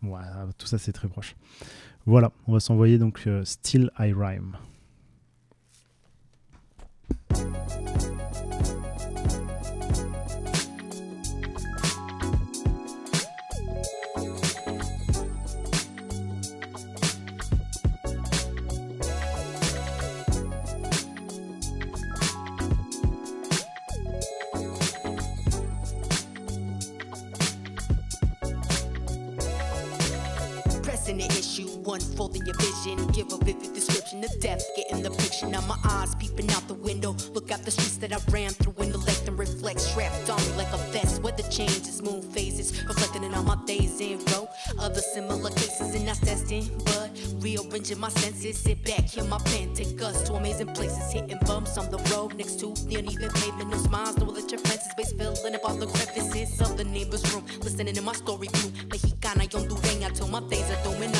[0.00, 0.22] bon, ouais,
[0.58, 1.34] tout ça c'est très proche.
[2.06, 4.56] Voilà, on va s'envoyer donc Still I Rhyme.
[32.12, 33.06] Unfolding your vision.
[33.08, 35.46] Give a vivid description of death, getting the picture.
[35.46, 37.16] Now my eyes peeping out the window.
[37.32, 38.74] Look out the streets that I ran through.
[38.84, 41.22] Intellect and reflect, strapped on me like a vest.
[41.22, 44.48] Weather changes, moon phases, reflecting in all my days in row.
[44.78, 46.70] Other similar cases, and that's destined.
[46.84, 47.10] But
[47.40, 51.12] rearranging my senses, sit back, hear my pen, take us to amazing places.
[51.12, 53.70] Hitting bumps on the road next to the uneven pavement.
[53.70, 57.44] No smiles, no electric fences, base filling up all the crevices of the neighbor's room.
[57.62, 58.72] Listening to my story, blue.
[58.90, 61.12] Mexicana y hondureña till my days are doing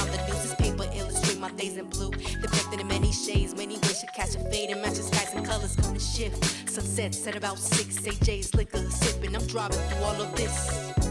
[1.62, 2.10] phase in blue.
[2.10, 5.46] Depicted in many shades, many ways to catch a fade and match the skies and
[5.46, 6.68] colors gonna shift.
[6.68, 9.34] Sunset set about six, AJ's liquor sipping.
[9.36, 10.54] I'm driving through all of this.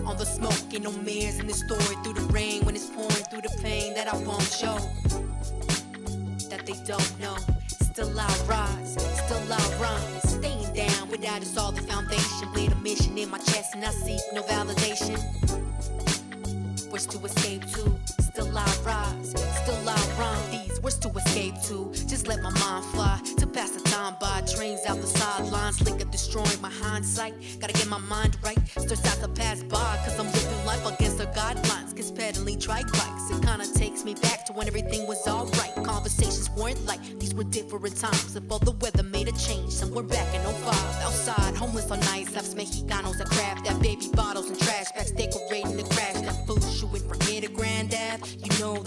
[0.06, 3.26] All the smoke and no mirrors in the story through the rain when it's pouring
[3.30, 4.78] through the pain that I won't show.
[6.50, 7.38] That they don't know.
[7.68, 8.94] Still I rise,
[9.24, 10.20] still I rhyme.
[10.38, 12.52] Staying down without us all the foundation.
[12.54, 15.20] Bleed a mission in my chest and I seek no validation.
[16.92, 20.52] Wish to escape to, still I rise, still I rhyme.
[20.52, 23.22] These words to escape to, just let my mind fly.
[23.38, 27.34] To pass the time by, trains out the sidelines, liquor destroying my hindsight.
[27.62, 31.18] Gotta get my mind right, starts out to pass by, cause I'm living life against
[31.18, 31.96] the guidelines.
[31.96, 35.74] Cause pedaling trike bikes, it kinda takes me back to when everything was alright.
[35.86, 38.36] Conversations weren't like these were different times.
[38.36, 40.76] If all the weather made a change, somewhere back in 05.
[41.06, 45.78] Outside, homeless on nights, left Mexicanos that craft that baby bottles and trash bags decorating
[45.78, 45.84] the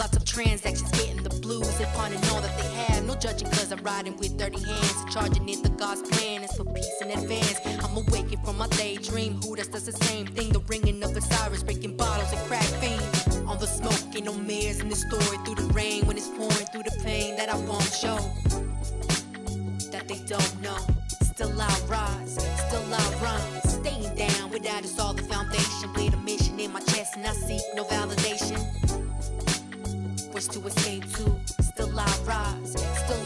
[0.05, 1.79] lots of transactions getting the blues.
[1.79, 3.07] They pawning all that they have.
[3.07, 4.97] No judging cause I'm riding with dirty hands.
[5.11, 7.59] Charging it the God's plan is for peace in advance.
[7.83, 9.41] I'm awakened from my daydream.
[9.41, 10.53] Who does does the same thing?
[10.53, 13.39] The ringing of the sirens, breaking bottles and crack fiends.
[13.49, 15.39] All the smoke, ain't no mirrors in the story.
[15.45, 18.19] Through the rain, when it's pouring through the pain that I won't show.
[19.91, 20.81] That they don't know.
[21.33, 22.35] Still I rise,
[22.67, 23.61] still I rhyme.
[23.79, 25.95] Staying down without it's all the foundation.
[25.95, 28.84] With a mission in my chest and I seek no validation.
[30.35, 33.24] Wish to escape to, still I rise, still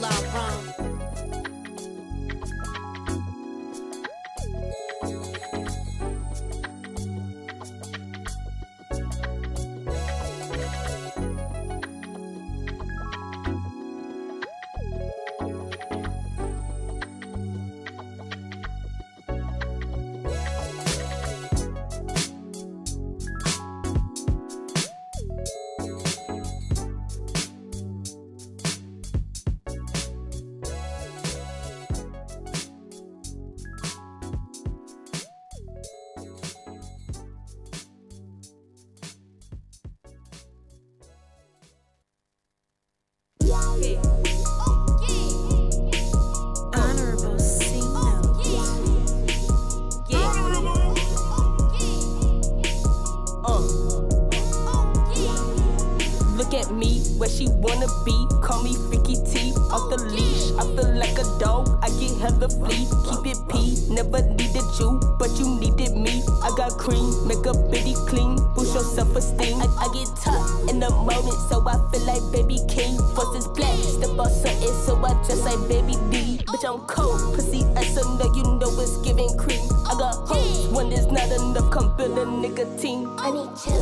[57.78, 59.52] Call me Freaky T.
[59.70, 61.78] Off the leash, I feel like a dog.
[61.80, 62.90] I get hella flea.
[63.06, 63.78] Keep it P.
[63.94, 66.22] Never needed you, but you needed me.
[66.42, 68.34] I got cream, make a bitty clean.
[68.54, 69.62] Boost your self esteem.
[69.62, 72.98] I, I get tough in the moment, so I feel like baby king.
[73.14, 76.42] First is black, step on something, so I dress like baby D.
[76.50, 79.62] Bitch, I'm cold, pussy ass, so know you know it's giving cream.
[79.86, 83.06] I got hoes, when there's not enough, come build a nigga team.
[83.18, 83.77] I need chips.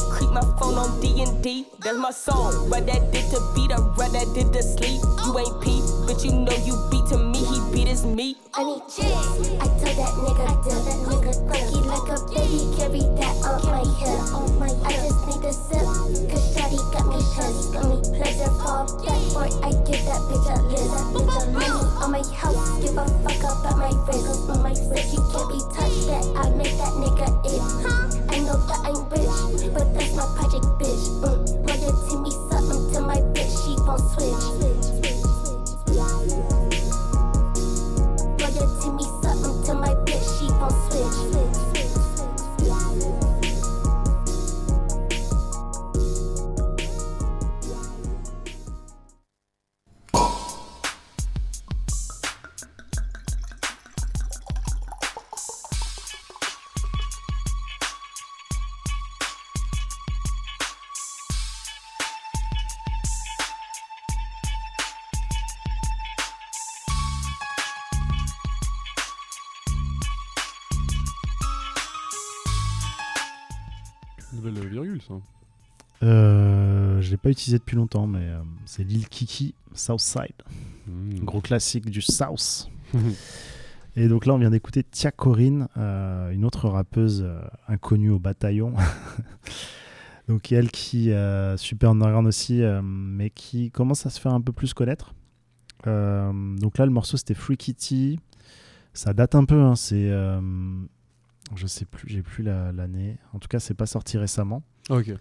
[0.00, 1.66] No creep my phone on D and D.
[1.80, 2.70] That's my song.
[2.70, 5.00] Write that did to beat, I write that did to sleep.
[5.24, 7.40] You ain't Pete, but you know you beat to me.
[7.40, 8.36] He beat is me.
[8.54, 9.48] I need chips.
[9.60, 13.60] I tell that nigga, I tell that nigga, cranky like a baby, carry that on
[13.68, 14.20] my hip.
[14.34, 15.84] On my I just need a sip,
[16.28, 19.46] cause Shawty got me pissed, got me pleasure fall back for.
[19.64, 20.90] I give that bitch a list.
[21.52, 22.59] Money on my house,
[77.22, 80.34] pas utilisé depuis longtemps, mais euh, c'est Lil Kiki, Southside.
[80.86, 81.20] Mm.
[81.24, 82.70] Gros classique du South.
[83.96, 88.18] Et donc là, on vient d'écouter Tia Corinne, euh, une autre rappeuse euh, inconnue au
[88.20, 88.72] bataillon.
[90.28, 94.52] donc elle qui euh, super underground aussi, mais qui commence à se faire un peu
[94.52, 95.14] plus connaître.
[95.84, 98.20] Donc là, le morceau c'était Free Kitty.
[98.92, 100.08] Ça date un peu, hein, c'est,
[101.56, 103.18] je sais plus, j'ai plus la- l'année.
[103.32, 104.62] En tout cas, c'est pas sorti récemment.
[104.88, 105.12] Ok.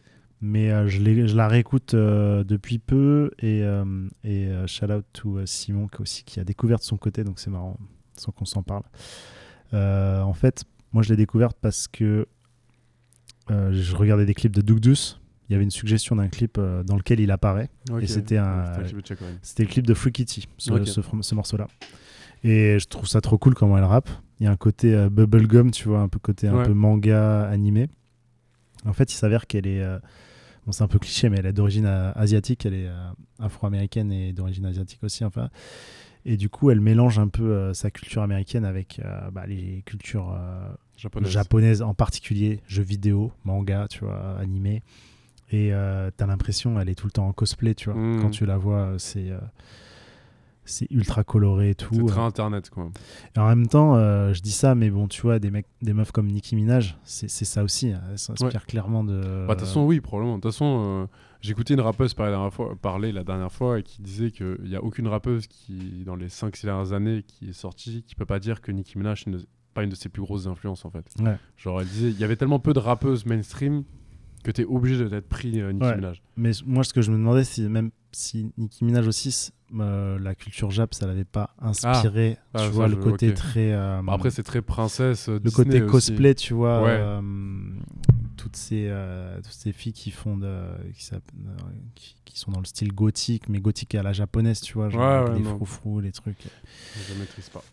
[0.42, 3.84] Mais euh, je, la réécoute euh, depuis peu et, euh,
[4.24, 7.50] et shout out to Simon qui, aussi, qui a découvert de son côté, donc c'est
[7.50, 7.78] marrant
[8.16, 8.84] sans qu'on s'en parle.
[9.74, 10.64] En fait,
[10.94, 12.28] moi je l'ai découverte parce que
[13.50, 15.20] je regardais des clips de Doug Douce.
[15.50, 17.70] Il y avait une suggestion d'un clip dans lequel il apparaît
[18.00, 18.66] et c'était un,
[19.42, 21.68] C'était le clip de Free Kitty, ce, ce, ce morceau-là.
[22.44, 24.10] Et je trouve ça trop cool comment elle rappe.
[24.40, 26.64] Il y a un côté bubblegum, tu vois, un peu côté un Ouais.
[26.66, 27.90] peu manga animé.
[28.86, 29.84] En fait, il s'avère qu'elle est.
[30.70, 32.66] bon, c'est un peu cliché, mais elle est d'origine euh, asiatique.
[32.66, 33.10] Elle est euh,
[33.40, 35.50] afro-américaine et d'origine asiatique aussi, enfin.
[36.26, 39.82] Et du coup, elle mélange un peu euh, sa culture américaine avec euh, bah, les
[39.86, 41.32] cultures euh, Japonaise.
[41.32, 44.84] japonaises, en particulier jeux vidéo, manga, tu vois, animé.
[45.52, 48.00] Et euh, t'as l'impression, elle est tout le temps en cosplay, tu vois.
[48.00, 48.22] Mm.
[48.22, 49.32] Quand tu la vois, c'est
[50.70, 51.94] c'est ultra coloré et tout.
[51.94, 52.90] C'est très Euh, internet, quoi.
[53.36, 55.94] et en même temps, euh, je dis ça, mais bon, tu vois, des mecs, des
[55.94, 57.92] meufs comme Nicki Minaj, c'est ça aussi.
[57.92, 58.02] hein.
[58.12, 58.60] Elle s'inspire Ouais.
[58.68, 59.46] clairement de.
[59.48, 60.38] Bah, de toute façon, oui, probablement.
[60.38, 61.08] De toute façon, euh,
[61.42, 64.32] j'ai écouté une rappeuse parler la, dernière fois, parler la dernière fois et qui disait
[64.32, 68.16] qu'il n'y a aucune rappeuse qui, dans les 5-6 dernières années, qui est sortie, qui
[68.16, 69.38] peut pas dire que Nicki Minaj n'est
[69.74, 71.06] pas une de ses plus grosses influences, en fait.
[71.22, 71.38] Ouais.
[71.58, 73.84] Genre, elle disait, il y avait tellement peu de rappeuses mainstream
[74.52, 75.96] que tu es obligé d'être pris euh, Nicki Ouais.
[75.96, 76.22] Minaj.
[76.38, 80.34] Mais moi, ce que je me demandais, c'est même si Nicki Minaj aussi, euh, la
[80.36, 82.38] culture Jap, ça l'avait pas inspiré.
[82.54, 83.72] Ah, tu ça, vois, le je- côté très.
[83.74, 85.30] euh, Bah, après, c'est très princesse.
[85.30, 85.92] euh, le Disney côté aussi.
[85.92, 86.82] cosplay, tu vois.
[86.84, 87.00] Ouais.
[88.38, 88.90] toutes, ces,
[89.44, 91.10] toutes ces filles qui font de, qui,
[91.96, 94.90] qui, qui sont dans le style gothique, mais gothique à la japonaise, tu vois.
[94.90, 96.44] Genre Ouais, les froufrous, les trucs.
[96.96, 97.64] Je maîtrise pas.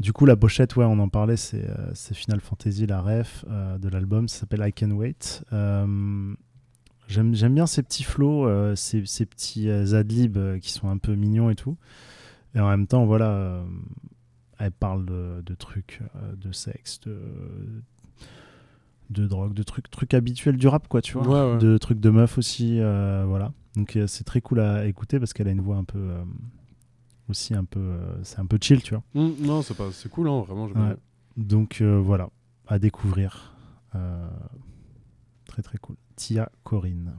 [0.00, 3.76] Du coup, la pochette, ouais, on en parlait, c'est euh, Final Fantasy, la ref euh,
[3.76, 5.44] de l'album, ça s'appelle I Can Wait.
[5.52, 6.34] Euh,
[7.06, 11.50] J'aime bien ces petits flows, euh, ces, ces petits adlibs qui sont un peu mignons
[11.50, 11.76] et tout.
[12.54, 13.62] Et en même temps, voilà,
[14.58, 16.00] elle parle de, de trucs,
[16.36, 17.18] de sexe, de,
[19.10, 21.28] de drogue, de trucs, trucs habituels du rap, quoi, tu vois.
[21.28, 21.58] Ouais, ouais.
[21.58, 23.52] De trucs de meufs aussi, voilà.
[23.76, 26.14] Donc c'est très cool à écouter parce qu'elle a une voix un peu.
[27.30, 27.80] Aussi un peu.
[27.80, 29.02] euh, c'est un peu chill, tu vois.
[29.14, 30.66] Hum, non, c'est pas, c'est cool, hein, vraiment.
[30.66, 30.96] Ouais.
[31.36, 32.28] Donc euh, voilà,
[32.66, 33.54] à découvrir.
[33.94, 34.28] Euh,
[35.46, 35.96] très très cool.
[36.16, 37.14] Tia Corinne.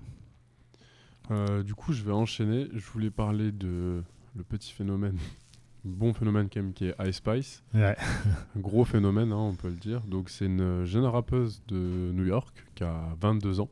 [1.32, 2.68] Euh, du coup, je vais enchaîner.
[2.74, 4.03] Je voulais parler de
[4.36, 5.18] le petit phénomène,
[5.84, 7.64] bon phénomène quand même, qui est Ice Spice.
[7.74, 7.95] Ouais.
[8.57, 10.01] Gros phénomène, hein, on peut le dire.
[10.01, 13.70] Donc, c'est une jeune rappeuse de New York qui a 22 ans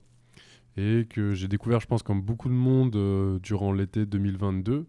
[0.77, 4.85] et que j'ai découvert, je pense, comme beaucoup de monde euh, durant l'été 2022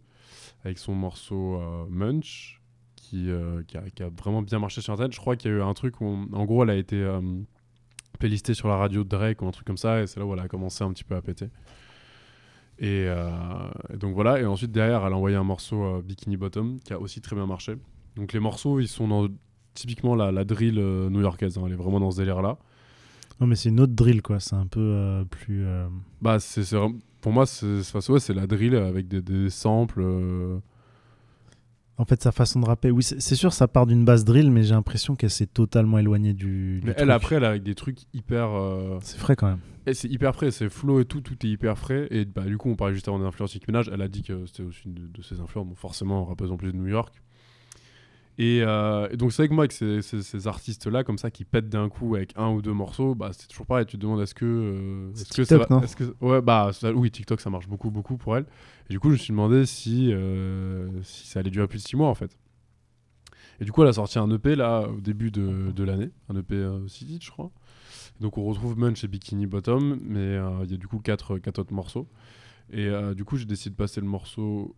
[0.64, 2.60] avec son morceau euh, Munch
[2.96, 5.12] qui, euh, qui, a, qui a vraiment bien marché sur Internet.
[5.14, 6.96] Je crois qu'il y a eu un truc où, on- en gros, elle a été
[6.96, 7.20] euh,
[8.18, 10.32] playlistée sur la radio de Drake ou un truc comme ça et c'est là où
[10.34, 11.48] elle a commencé un petit peu à péter.
[12.78, 13.04] Et,
[13.92, 16.98] et donc voilà, et ensuite derrière, elle a envoyé un morceau Bikini Bottom qui a
[17.00, 17.76] aussi très bien marché.
[18.16, 19.28] Donc les morceaux, ils sont dans
[19.74, 20.76] typiquement la, la drill
[21.10, 22.58] new-yorkaise, hein, elle est vraiment dans ce délire-là.
[23.38, 24.40] Non, mais c'est une autre drill, quoi.
[24.40, 25.64] C'est un peu euh, plus.
[25.66, 25.88] euh,
[26.22, 27.66] Bah, c'est, c'est vraiment- pour moi, c'est,
[28.08, 30.00] ouais, la drill avec des, des samples.
[30.02, 30.58] euh,
[31.98, 32.90] En fait, sa façon de rapper.
[32.90, 36.32] Oui, c'est sûr, ça part d'une base drill, mais j'ai l'impression qu'elle s'est totalement éloignée
[36.32, 36.80] du.
[36.80, 38.50] du Mais elle, après, elle a avec des trucs hyper.
[38.50, 39.60] euh, C'est frais quand même.
[39.86, 42.06] Et c'est hyper frais, c'est flow et tout, tout est hyper frais.
[42.10, 43.90] Et bah, du coup, on parlait juste avant des influences Nicki Minaj.
[43.92, 46.56] Elle a dit que c'était aussi une de, de ses influences, donc forcément, rappeuse en
[46.56, 47.14] plus de New York.
[48.38, 51.30] Et, euh, et donc, c'est vrai que moi, avec ces, ces- ces artistes-là, comme ça,
[51.30, 53.84] qui pètent d'un coup avec un ou deux morceaux, bah, c'est toujours pareil.
[53.84, 54.46] Tu te demandes est-ce que.
[54.46, 57.40] euh, C'est est-ce que ça TikTok, va- non est-ce que, Ouais, bah, ça- oui, TikTok,
[57.40, 58.46] ça marche beaucoup, beaucoup pour elle.
[58.88, 61.88] Et du coup, je me suis demandé si, euh, si ça allait durer plus de
[61.88, 62.38] six mois, en fait.
[63.60, 66.36] Et du coup, elle a sorti un EP là au début de, de l'année, un
[66.36, 67.50] EP euh, six titres, je crois.
[68.20, 71.58] Donc on retrouve Munch et Bikini Bottom, mais il y a du coup quatre, quatre
[71.58, 72.08] autres morceaux.
[72.72, 74.76] Et du coup, j'ai décidé de passer le morceau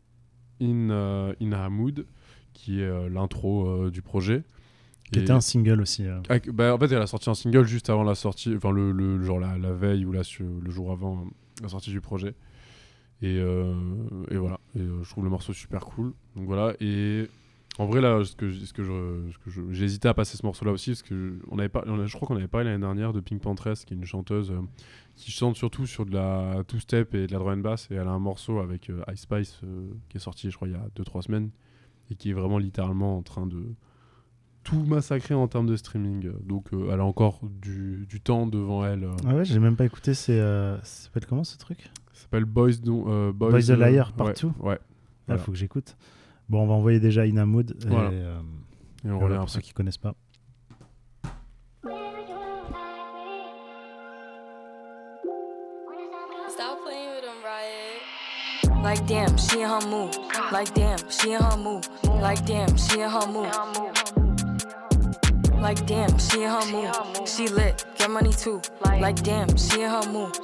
[0.62, 2.06] In, In a Mood,
[2.52, 4.42] qui est euh, l'intro euh, du projet.
[5.10, 6.06] Qui était un single aussi.
[6.06, 6.20] euh.
[6.30, 8.92] Ah, bah, en fait, elle a sorti un single juste avant la sortie, enfin le,
[8.92, 11.24] le- genre la, la veille ou la, le jour avant
[11.62, 12.34] la sortie du projet.
[13.20, 16.12] Et, et voilà, et, je trouve le morceau super cool.
[16.34, 17.28] Donc voilà, et
[17.78, 18.72] en vrai là, ce que, ce
[19.46, 22.06] je, hésité à passer ce morceau-là aussi parce que je, on avait pas, on a-
[22.06, 24.60] je crois qu'on avait parlé l'année dernière de Pink Pantress, qui est une chanteuse euh,
[25.16, 27.94] qui chante surtout sur de la two step et de la drum and bass, et
[27.94, 30.72] elle a un morceau avec euh, Ice Spice euh, qui est sorti, je crois, il
[30.72, 31.50] y a 2-3 semaines,
[32.10, 33.62] et qui est vraiment littéralement en train de
[34.64, 36.30] tout massacrer en termes de streaming.
[36.44, 39.08] Donc euh, elle a encore du, du temps devant elle.
[39.26, 40.14] Ah ouais, j'ai même pas écouté.
[40.14, 40.38] C'est.
[40.38, 41.90] Ça s'appelle comment ce truc?
[42.12, 44.78] Ça s'appelle Boys, euh, Boys a euh, Liar ouais, partout Ouais.
[44.80, 44.86] Ah,
[45.28, 45.42] Voilà.
[45.42, 45.96] faut que j'écoute.
[46.48, 47.76] Bon, on va envoyer déjà Inamood.
[47.84, 48.10] et, Voilà.
[48.10, 48.40] euh,
[49.04, 50.14] Et on Voilà, revient pour ceux qui connaissent pas.
[56.48, 58.82] Stop playing with them, Riot.
[58.82, 60.16] Like damn, she in her mood.
[60.52, 61.86] Like damn, she in her mood.
[62.04, 63.52] Like damn, she in her mood.
[65.60, 67.28] Like damn, she in her mood.
[67.28, 68.60] She lit, get money too.
[68.84, 70.36] Like damn, she in her mood.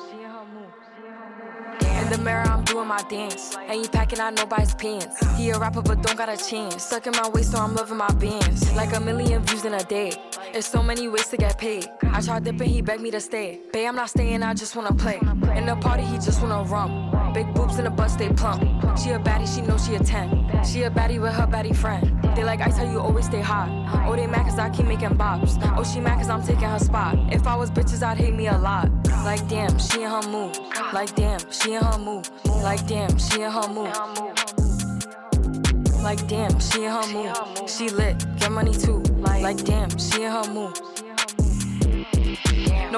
[2.09, 3.55] In the mirror, I'm doing my dance.
[3.69, 5.21] Ain't you packing out nobody's pants.
[5.37, 6.85] He a rapper, but don't got a chance.
[6.85, 8.73] Stuck in my waist, so I'm loving my bands.
[8.75, 10.13] Like a million views in a day.
[10.51, 11.87] There's so many ways to get paid.
[12.05, 13.61] I tried dipping, he begged me to stay.
[13.75, 15.19] Babe, I'm not staying, I just wanna play.
[15.55, 17.18] In the party, he just wanna rum.
[17.39, 18.63] Big boobs in the bus, they plump.
[18.99, 20.65] She a baddie, she know she a 10.
[20.65, 22.21] She a baddie with her baddie friend.
[22.35, 23.69] They like ice, how you always stay hot.
[24.09, 25.57] Oh, they mad cause I keep making bops.
[25.77, 27.17] Oh, she mad cause I'm taking her spot.
[27.33, 28.91] If I was bitches, I'd hate me a lot.
[29.25, 30.59] Like damn, she in her mood.
[30.93, 32.29] Like damn, she in her mood.
[32.45, 33.95] Like damn, she in her mood.
[36.03, 37.71] Like damn, she in her mood.
[37.71, 38.99] She lit, get money too.
[39.19, 40.77] Like damn, she in her mood.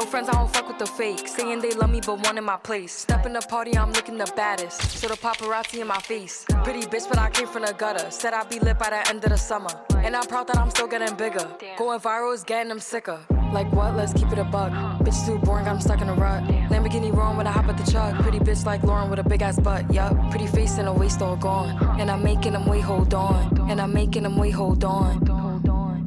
[0.00, 1.28] No friends, I don't fuck with the fake.
[1.28, 2.90] Saying they love me, but one in my place.
[2.90, 4.80] Step in the party, I'm looking the baddest.
[4.98, 6.46] So the paparazzi in my face.
[6.64, 8.10] Pretty bitch, but I came from the gutter.
[8.10, 9.68] Said I'd be lit by the end of the summer.
[9.96, 11.46] And I'm proud that I'm still getting bigger.
[11.76, 13.20] Going viral is getting them sicker.
[13.52, 13.94] Like what?
[13.94, 14.72] Let's keep it a buck.
[15.04, 16.44] Bitch too boring, I'm stuck in a rut.
[16.70, 18.14] Lamborghini wrong when I hop at the truck.
[18.22, 19.92] Pretty bitch like Lauren with a big ass butt.
[19.92, 21.76] Yup, pretty face and a waist all gone.
[22.00, 23.70] And I'm making them wait, hold on.
[23.70, 25.49] And I'm making them wait, hold on.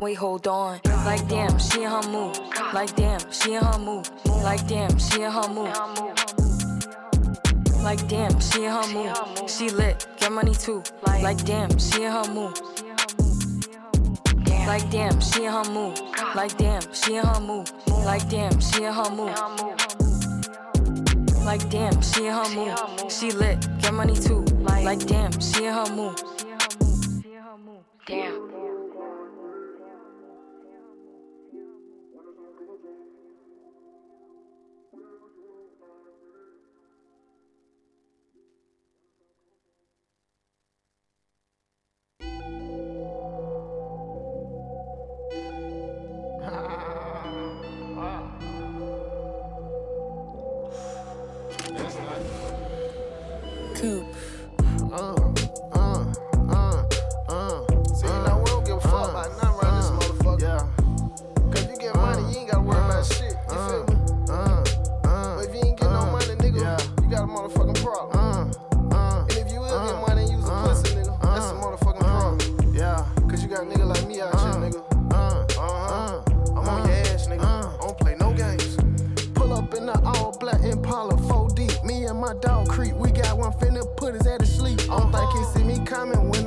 [0.04, 0.82] Wait, hold on.
[1.06, 2.38] Like damn, she in her mood.
[2.74, 4.10] Like damn, she in her mood.
[4.44, 5.74] Like damn, she in her mood.
[7.82, 9.50] Like damn, she in her mood.
[9.50, 10.84] She lit, get money too.
[11.08, 12.60] Like damn, she in her mood.
[14.68, 15.98] Like damn, she in her mood.
[16.36, 17.72] Like damn, she in her mood.
[18.04, 19.38] Like damn, she in her mood.
[21.46, 23.10] Like damn, she in her mood.
[23.10, 24.42] She lit, get money too.
[24.68, 26.22] Like damn, she in her mood.
[28.06, 28.53] Damn.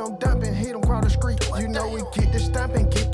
[0.06, 0.54] I'm dumping.
[0.54, 1.40] Hit him cross the street.
[1.58, 3.05] You know we get the stomping, get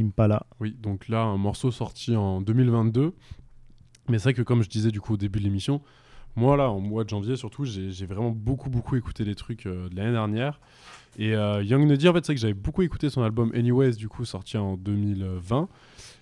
[0.00, 0.46] Impala.
[0.60, 3.14] Oui, donc là, un morceau sorti en 2022.
[4.08, 5.80] Mais c'est vrai que comme je disais du coup au début de l'émission,
[6.36, 9.88] moi là, en mois de janvier surtout, j'ai vraiment beaucoup beaucoup écouté les trucs euh,
[9.88, 10.60] de l'année dernière.
[11.16, 14.08] Et euh, Young Nuddy, en fait, c'est que j'avais beaucoup écouté son album Anyways, du
[14.08, 15.68] coup, sorti en 2020.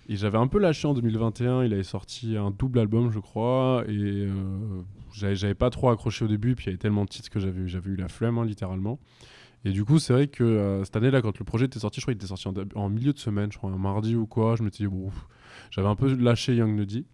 [0.09, 1.63] Et j'avais un peu lâché en 2021.
[1.63, 3.83] Il avait sorti un double album, je crois.
[3.87, 6.55] Et euh, j'avais pas trop accroché au début.
[6.55, 8.99] Puis il y avait tellement de titres que j'avais j'avais eu la flemme, hein, littéralement.
[9.65, 12.05] Et du coup, c'est vrai que euh, cette année-là, quand le projet était sorti, je
[12.05, 14.55] crois qu'il était sorti en, milieu de semaine, je crois, un mardi ou quoi.
[14.55, 15.09] Je me suis dit, bon,
[15.71, 17.05] j'avais un peu lâché Young Nuddy.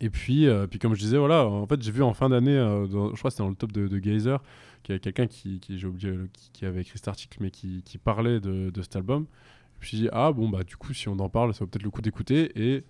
[0.00, 2.56] Et puis, euh, puis comme je disais, voilà, en fait, j'ai vu en fin d'année,
[2.56, 4.42] euh, je crois que c'était dans le top de, de Gazer,
[4.82, 6.14] qu'il y a quelqu'un qui, j'ai oublié,
[6.52, 9.24] qui, avait écrit cet article, mais qui, parlait de, cet album.
[9.24, 11.66] Et puis j'ai dit, ah bon, bah du coup, si on en parle, ça vaut
[11.66, 12.52] peut-être le coup d'écouter.
[12.56, 12.84] Et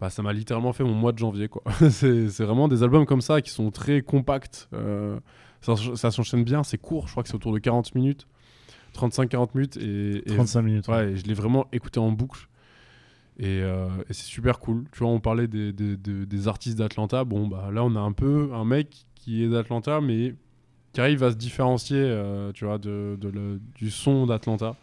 [0.00, 1.62] bah, ça m'a littéralement fait mon mois de janvier, quoi.
[1.90, 4.68] c'est vraiment des albums comme ça qui sont très compacts.
[5.64, 8.26] Ça, ça s'enchaîne bien, c'est court, je crois que c'est autour de 40 minutes.
[8.94, 11.10] 35-40 minutes et, et- 35 minutes, ouais, ouais.
[11.12, 12.48] et je l'ai vraiment écouté en boucle
[13.40, 16.78] et, euh, et c'est super cool tu vois on parlait des, des, des- des artistes
[16.78, 20.36] d'Atlanta bon bah là on a un peu un mec qui est d'Atlanta mais
[20.92, 24.76] qui arrive à se différencier euh, tu vois de, de le- du son d'Atlanta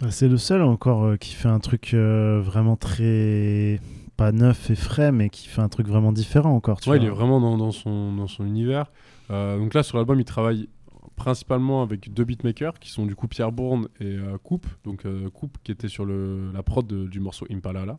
[0.00, 3.78] Bah, C'est le seul encore euh, qui fait un truc vraiment très.
[4.16, 6.80] Pas neuf et frais, mais qui fait un truc vraiment différent encore.
[6.80, 7.08] Tu ouais il vois.
[7.08, 8.90] est vraiment dans, dans son, dans son univers
[9.30, 10.68] Euh, donc là sur l'album il travaille
[11.16, 15.30] principalement avec deux beatmakers qui sont du coup Pierre Bourne et euh, Coupe donc euh,
[15.30, 17.98] Coupe qui était sur le, la prod de- du morceau Impala là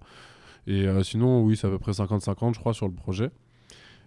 [0.67, 3.29] et euh, sinon oui c'est à peu près 50-50 je crois sur le projet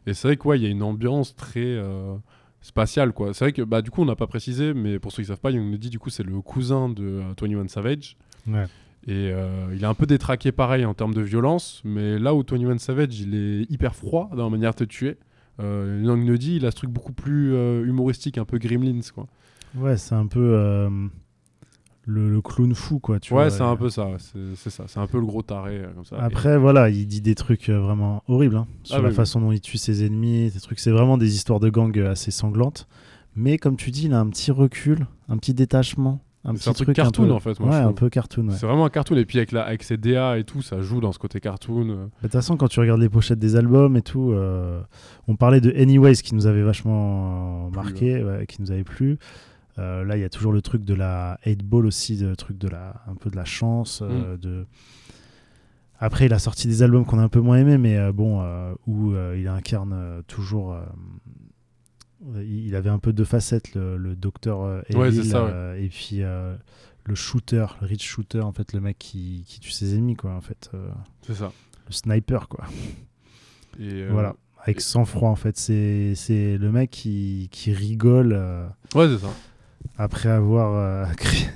[0.06, 2.14] et c'est vrai que ouais il y a une ambiance très euh,
[2.60, 5.22] spatiale quoi c'est vrai que bah du coup on n'a pas précisé mais pour ceux
[5.22, 8.66] qui savent pas Young Nuddy du coup c'est le cousin de euh, 21 Savage Ouais.
[9.08, 12.44] Et euh, il est un peu détraqué pareil en termes de violence, mais là où
[12.48, 15.16] 21 Savage il est hyper froid dans la manière de te tuer,
[15.60, 19.26] euh, Young Nuddy il a ce truc beaucoup plus euh, humoristique, un peu Gremlins quoi.
[19.76, 20.88] Ouais, c'est un peu euh,
[22.06, 23.20] le, le clown fou, quoi.
[23.20, 25.88] Tu ouais, c'est un peu ça, c'est ça, c'est un peu le gros taré euh,
[25.94, 26.16] comme ça.
[26.18, 29.52] Après, voilà, il dit des trucs vraiment horribles hein, sur Ah la oui, façon dont
[29.52, 30.50] il tue ses ennemis.
[30.50, 32.88] Des trucs, c'est vraiment des histoires de gang assez sanglantes.
[33.36, 36.68] Mais comme tu dis, il a un petit recul, un petit détachement, un C'est petit
[36.68, 37.32] un truc truc cartoon peu...
[37.32, 37.60] en fait.
[37.60, 38.48] Moi, ouais, un peu cartoon.
[38.48, 38.54] ouais.
[38.56, 41.00] C'est vraiment un cartoon et puis avec, la, avec ses DA et tout, ça joue
[41.00, 41.88] dans ce côté cartoon.
[41.90, 41.94] euh.
[41.96, 44.80] Bah, De toute façon, quand tu regardes les pochettes des albums et tout, euh,
[45.28, 49.18] on parlait de Anyways qui nous avait vachement marqué, ouais, qui nous avait plu.
[49.78, 52.58] Euh, là, il y a toujours le truc de la 8 ball aussi, le truc
[52.58, 54.02] de la, un peu de la chance.
[54.02, 54.38] euh, Mm.
[54.40, 54.66] de...
[56.00, 58.40] Après, il a sorti des albums qu'on a un peu moins aimés, mais bon,
[58.86, 60.76] où il incarne toujours.
[62.44, 65.34] Il avait un peu deux facettes, le, le docteur euh, Ouais, Evil, ouais.
[65.34, 66.56] euh, et puis euh,
[67.04, 70.32] le shooter, le rich shooter, en fait, le mec qui, qui tue ses ennemis, quoi,
[70.34, 70.70] en fait.
[70.74, 70.88] euh,
[71.22, 71.52] C'est ça.
[71.86, 72.64] le sniper, quoi.
[73.80, 75.56] Et, voilà, avec sang-froid, en fait.
[75.56, 76.14] C'est
[76.58, 78.32] le mec qui, qui rigole
[78.94, 79.30] Ouais, c'est ça.
[79.96, 81.46] après avoir créé-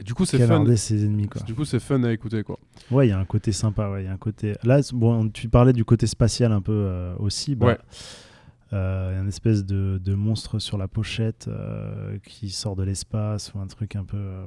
[0.00, 0.64] Et du coup, c'est fun.
[0.76, 1.42] ses ennemis, quoi.
[1.42, 2.58] Du coup, c'est fun à écouter quoi.
[2.90, 4.54] Ouais, il y a un côté sympa, ouais, il y a un côté...
[4.64, 7.54] Là, bon, tu parlais du côté spatial un peu aussi.
[7.54, 7.78] Bah, Ouais.
[8.72, 13.58] Euh, une espèce de, de monstre sur la pochette euh, qui sort de l'espace ou
[13.60, 14.16] un truc un peu...
[14.16, 14.46] euh,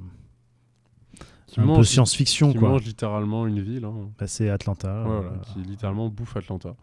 [1.58, 2.70] un peu science-fiction, qui quoi.
[2.70, 3.86] mange littéralement une ville.
[3.86, 4.10] hein.
[4.18, 5.04] Bah, c'est Atlanta.
[5.04, 6.76] Ouais, euh, voilà, qui littéralement bouffe Atlanta.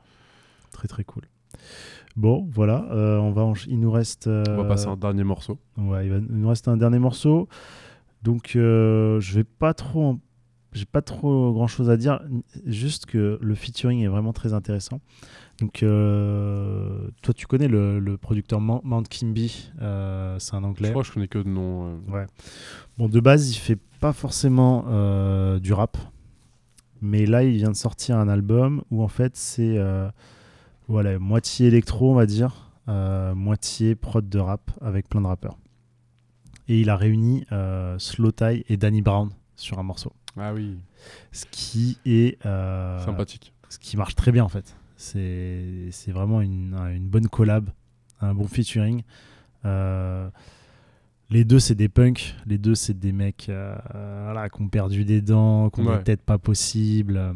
[0.70, 1.24] Très très cool.
[2.16, 4.26] Bon, voilà, euh, on va il nous reste.
[4.26, 5.59] On va euh, passer un dernier morceau.
[5.76, 7.49] Ouais, il, va- il nous reste un dernier morceau.
[8.22, 10.05] Donc, euh, je vais pas trop.
[10.05, 10.20] en-
[10.72, 12.20] J'ai pas trop grand chose à dire,
[12.64, 15.00] juste que le featuring est vraiment très intéressant.
[15.60, 20.88] Donc, euh, toi, tu connais le, le producteur Mount Kimby, euh, c'est un anglais.
[20.88, 21.86] Je crois que je connais que de nom.
[21.86, 22.10] euh.
[22.10, 22.26] Ouais.
[22.96, 25.98] Bon, de base, il fait pas forcément euh, du rap,
[27.02, 29.78] mais là, il vient de sortir un album où en fait, c'est
[30.88, 35.58] voilà, moitié électro, on va dire, moitié prod de rap avec plein de rappeurs.
[36.68, 37.44] Et il a réuni
[37.98, 40.12] Slow Tie et Danny Brown sur un morceau.
[40.37, 40.78] Ah oui.
[41.30, 43.53] Ce qui est euh, Sympathique.
[43.68, 44.76] Ce qui marche très bien en fait.
[44.97, 47.68] C'est vraiment une, une bonne collab,
[48.20, 49.03] un bon featuring.
[49.64, 50.28] Euh,
[51.30, 52.35] les deux, c'est des punks.
[52.47, 53.74] Les deux, c'est des mecs euh,
[54.24, 55.99] voilà, qui ont perdu des dents, qui ont Ouais.
[55.99, 57.33] des têtes pas possibles, euh,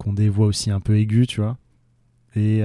[0.00, 1.58] qui ont des voix aussi un peu aiguës, tu vois.
[2.36, 2.62] Et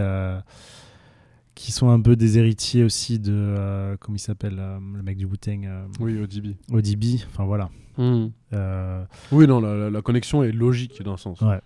[1.60, 3.34] qui sont un peu des héritiers aussi de.
[3.34, 6.56] euh, comment il s'appelle euh, Le mec du Wu-Tang euh, Oui, ODB.
[6.72, 7.04] ODB.
[7.28, 7.70] Enfin voilà.
[8.00, 9.04] Euh,
[9.34, 11.42] Oui, non, la, la- la connexion est logique d'un sens.
[11.42, 11.60] Ouais.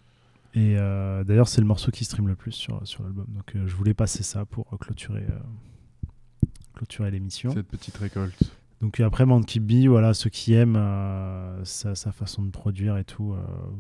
[0.56, 3.26] Et d'ailleurs, c'est le morceau qui stream le plus sur, sur l'album.
[3.30, 5.26] Donc, je voulais passer ça pour clôturer,
[6.76, 7.52] clôturer l'émission.
[7.52, 8.52] Cette petite récolte.
[8.82, 10.80] Donc, après, Monkey B, voilà, ceux qui aiment
[11.64, 13.36] sa, sa façon de produire et tout,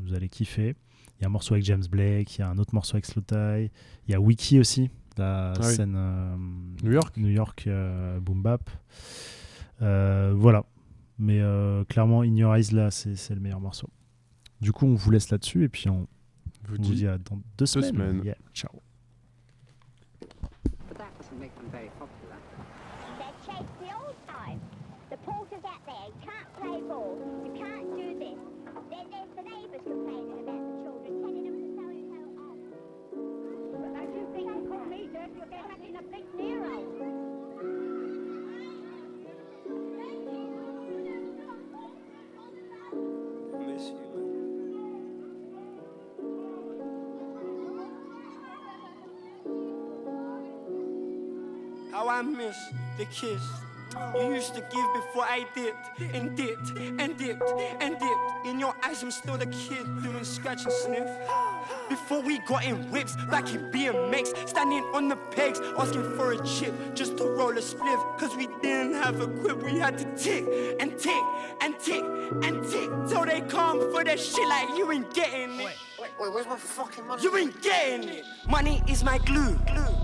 [0.05, 0.76] vous allez kiffer.
[1.20, 3.05] Il y a un morceau avec James Blake, il y a un autre morceau avec
[3.05, 3.70] Slow Tie,
[4.07, 5.76] il y a Wiki aussi, la Ah oui.
[5.76, 6.36] scène euh,
[6.84, 7.18] New York.
[7.18, 8.70] New York euh, Boom Bap.
[9.82, 10.64] Euh, voilà.
[11.20, 13.89] Mais euh, clairement, In Your Eyes, là, c'est le meilleur morceau.
[14.61, 16.07] Du coup, on vous laisse là-dessus et puis on
[16.68, 17.89] Vous on dit vous dit à dans deux semaines.
[17.93, 18.22] semaines.
[18.24, 18.72] Yeah, ciao.
[52.14, 52.55] I miss
[52.99, 53.41] the kiss
[54.16, 57.49] you used to give before I dipped and dipped and dipped
[57.80, 58.45] and dipped.
[58.45, 61.09] In your eyes, I'm still the kid doing scratch and sniff.
[61.89, 66.45] Before we got in whips, back in BMX, standing on the pegs, asking for a
[66.45, 68.20] chip just to roll a spliff.
[68.20, 70.45] Cause we didn't have a grip, we had to tick
[70.80, 71.24] and tick
[71.61, 72.03] and tick
[72.43, 75.66] and tick till they come for that shit like you ain't getting it.
[75.99, 77.24] Wait, wait, where's my fucking money?
[77.24, 78.26] You ain't getting it.
[78.47, 79.55] Money is my glue.
[79.55, 80.03] glue, glue.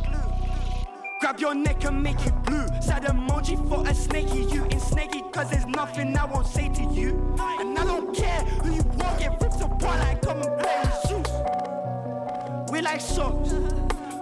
[1.19, 2.65] Grab your neck and make it blue.
[2.81, 4.43] Sad emoji for a snaky.
[4.43, 7.35] You ain't snaky, cause there's nothing I won't say to you.
[7.59, 11.09] And I don't care who you walk it rips apart like come and play with
[11.09, 12.71] shoes.
[12.71, 13.51] We like socks.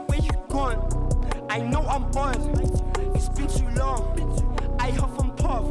[0.08, 0.82] Where you gone?
[1.52, 2.50] I know I'm buzzed.
[3.16, 4.76] It's been too long.
[4.80, 5.66] I huff and puff.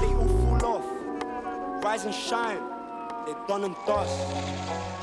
[0.00, 1.84] They all fall off.
[1.84, 2.60] Rise and shine.
[3.26, 4.93] They done and dust.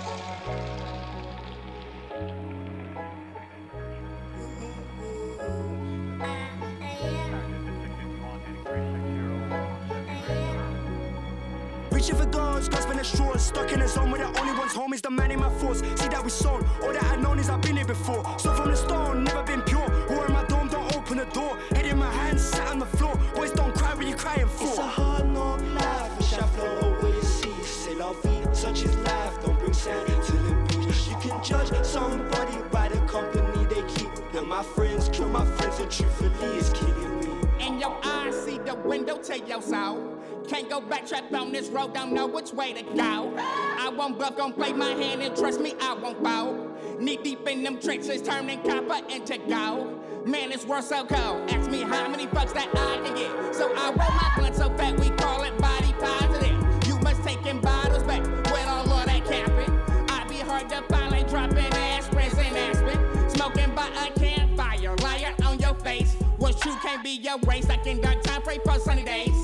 [12.01, 13.45] Reaching for goals, grasping at straws.
[13.45, 15.81] Stuck in a zone where the only one's home is the man in my force.
[15.81, 16.67] See that we sown.
[16.81, 18.23] All that I known is I've been here before.
[18.39, 19.87] So from the stone, never been pure.
[20.09, 21.59] War in my dome, don't open the door.
[21.75, 23.15] Head in my hands, sat on the floor.
[23.35, 24.63] Boys don't cry when you're crying for.
[24.63, 27.53] It's a hard knock life, wish I float away at sea.
[27.61, 31.07] C'est la vie, such is life, don't bring sand to the beach.
[31.07, 34.09] You can judge somebody by the company they keep.
[34.33, 37.27] Now my friends kill my friends, and truthfully it's killing me.
[37.59, 40.17] In your eyes, see the window to your soul.
[40.51, 43.33] Can't go back, trapped on this road, don't know which way to go.
[43.37, 46.69] I won't bluff, gon' play my hand, and trust me, I won't bow.
[46.99, 50.27] Knee deep in them trenches, turning copper into gold.
[50.27, 51.49] Man, it's worth so cold.
[51.49, 53.55] Ask me how many bucks that I can get.
[53.55, 56.85] So I roll my blunt so fat, we call it body positive.
[56.85, 59.79] You must take in bottles back with all of that capping.
[60.09, 63.29] I be hard to find, like dropping aspirins and aspirin.
[63.29, 66.17] Smoking by a campfire, liar on your face.
[66.39, 67.69] What's true can't be your race.
[67.69, 69.40] I can dark time, pray for sunny days.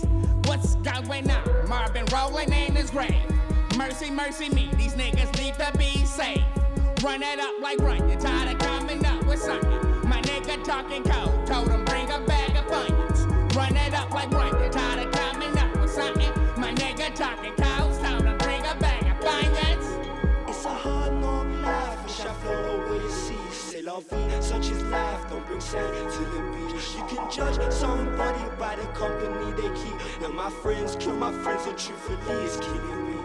[0.84, 1.70] What's going on?
[1.70, 3.14] Marvin rolling in his grave.
[3.78, 6.44] Mercy, mercy me, these niggas need to be saved.
[7.04, 9.70] Run it up like run, you're tired of coming up with something.
[10.08, 13.26] My nigga talking cold, told him bring a bag of onions.
[13.56, 16.32] Run it up like run, you're tired of coming up with something.
[16.58, 19.86] My nigga talking cold, told him bring a bag of onions.
[20.48, 23.36] It's a hard knock life, wish I float away at sea.
[23.52, 25.30] C'est la vie, such is life,
[25.62, 26.96] sand to the beach.
[26.96, 30.22] You can judge somebody by the company they keep.
[30.22, 33.18] Now my friends kill my friends, and truthfully it's killing me.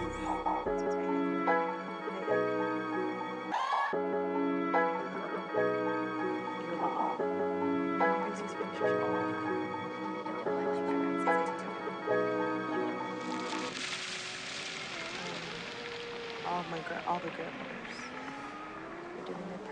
[16.52, 17.96] all my all the grandmothers
[19.18, 19.71] are doing their